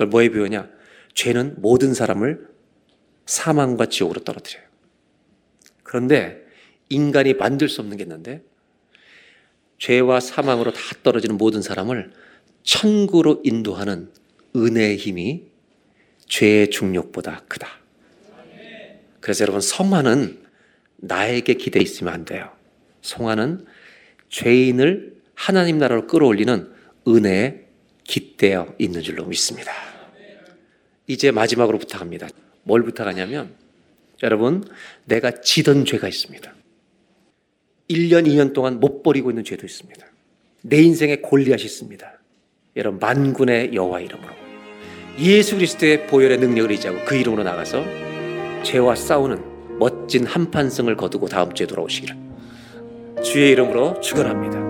[0.01, 0.67] 그걸 뭐에 비유냐?
[1.13, 2.49] 죄는 모든 사람을
[3.27, 4.65] 사망과 지옥으로 떨어뜨려요.
[5.83, 6.43] 그런데
[6.89, 8.43] 인간이 만들 수 없는 게 있는데
[9.77, 12.13] 죄와 사망으로 다 떨어지는 모든 사람을
[12.63, 14.11] 천국으로 인도하는
[14.57, 15.45] 은혜의 힘이
[16.29, 17.69] 죄의 중력보다 크다.
[19.21, 20.43] 그래서 여러분 성화는
[20.97, 22.51] 나에게 기대 있으면 안 돼요.
[23.03, 23.67] 성화는
[24.31, 26.73] 죄인을 하나님 나라로 끌어올리는
[27.07, 27.67] 은혜에
[28.05, 29.90] 깃대어 있는 줄로 믿습니다.
[31.11, 32.29] 이제 마지막으로 부탁합니다.
[32.63, 33.53] 뭘 부탁하냐면
[34.23, 34.63] 여러분
[35.07, 36.55] 내가 지던 죄가 있습니다.
[37.89, 40.07] 1년, 2년 동안 못 버리고 있는 죄도 있습니다.
[40.63, 42.13] 내 인생에 골리앗이 있습니다.
[42.77, 44.33] 여러분 만군의 여호와 이름으로
[45.19, 47.85] 예수 그리스도의 보혈의 능력을 의지하고 그 이름으로 나가서
[48.63, 52.17] 죄와 싸우는 멋진 한판승을 거두고 다음 주에 돌아오시기를
[53.25, 54.70] 주의 이름으로 축원합니다.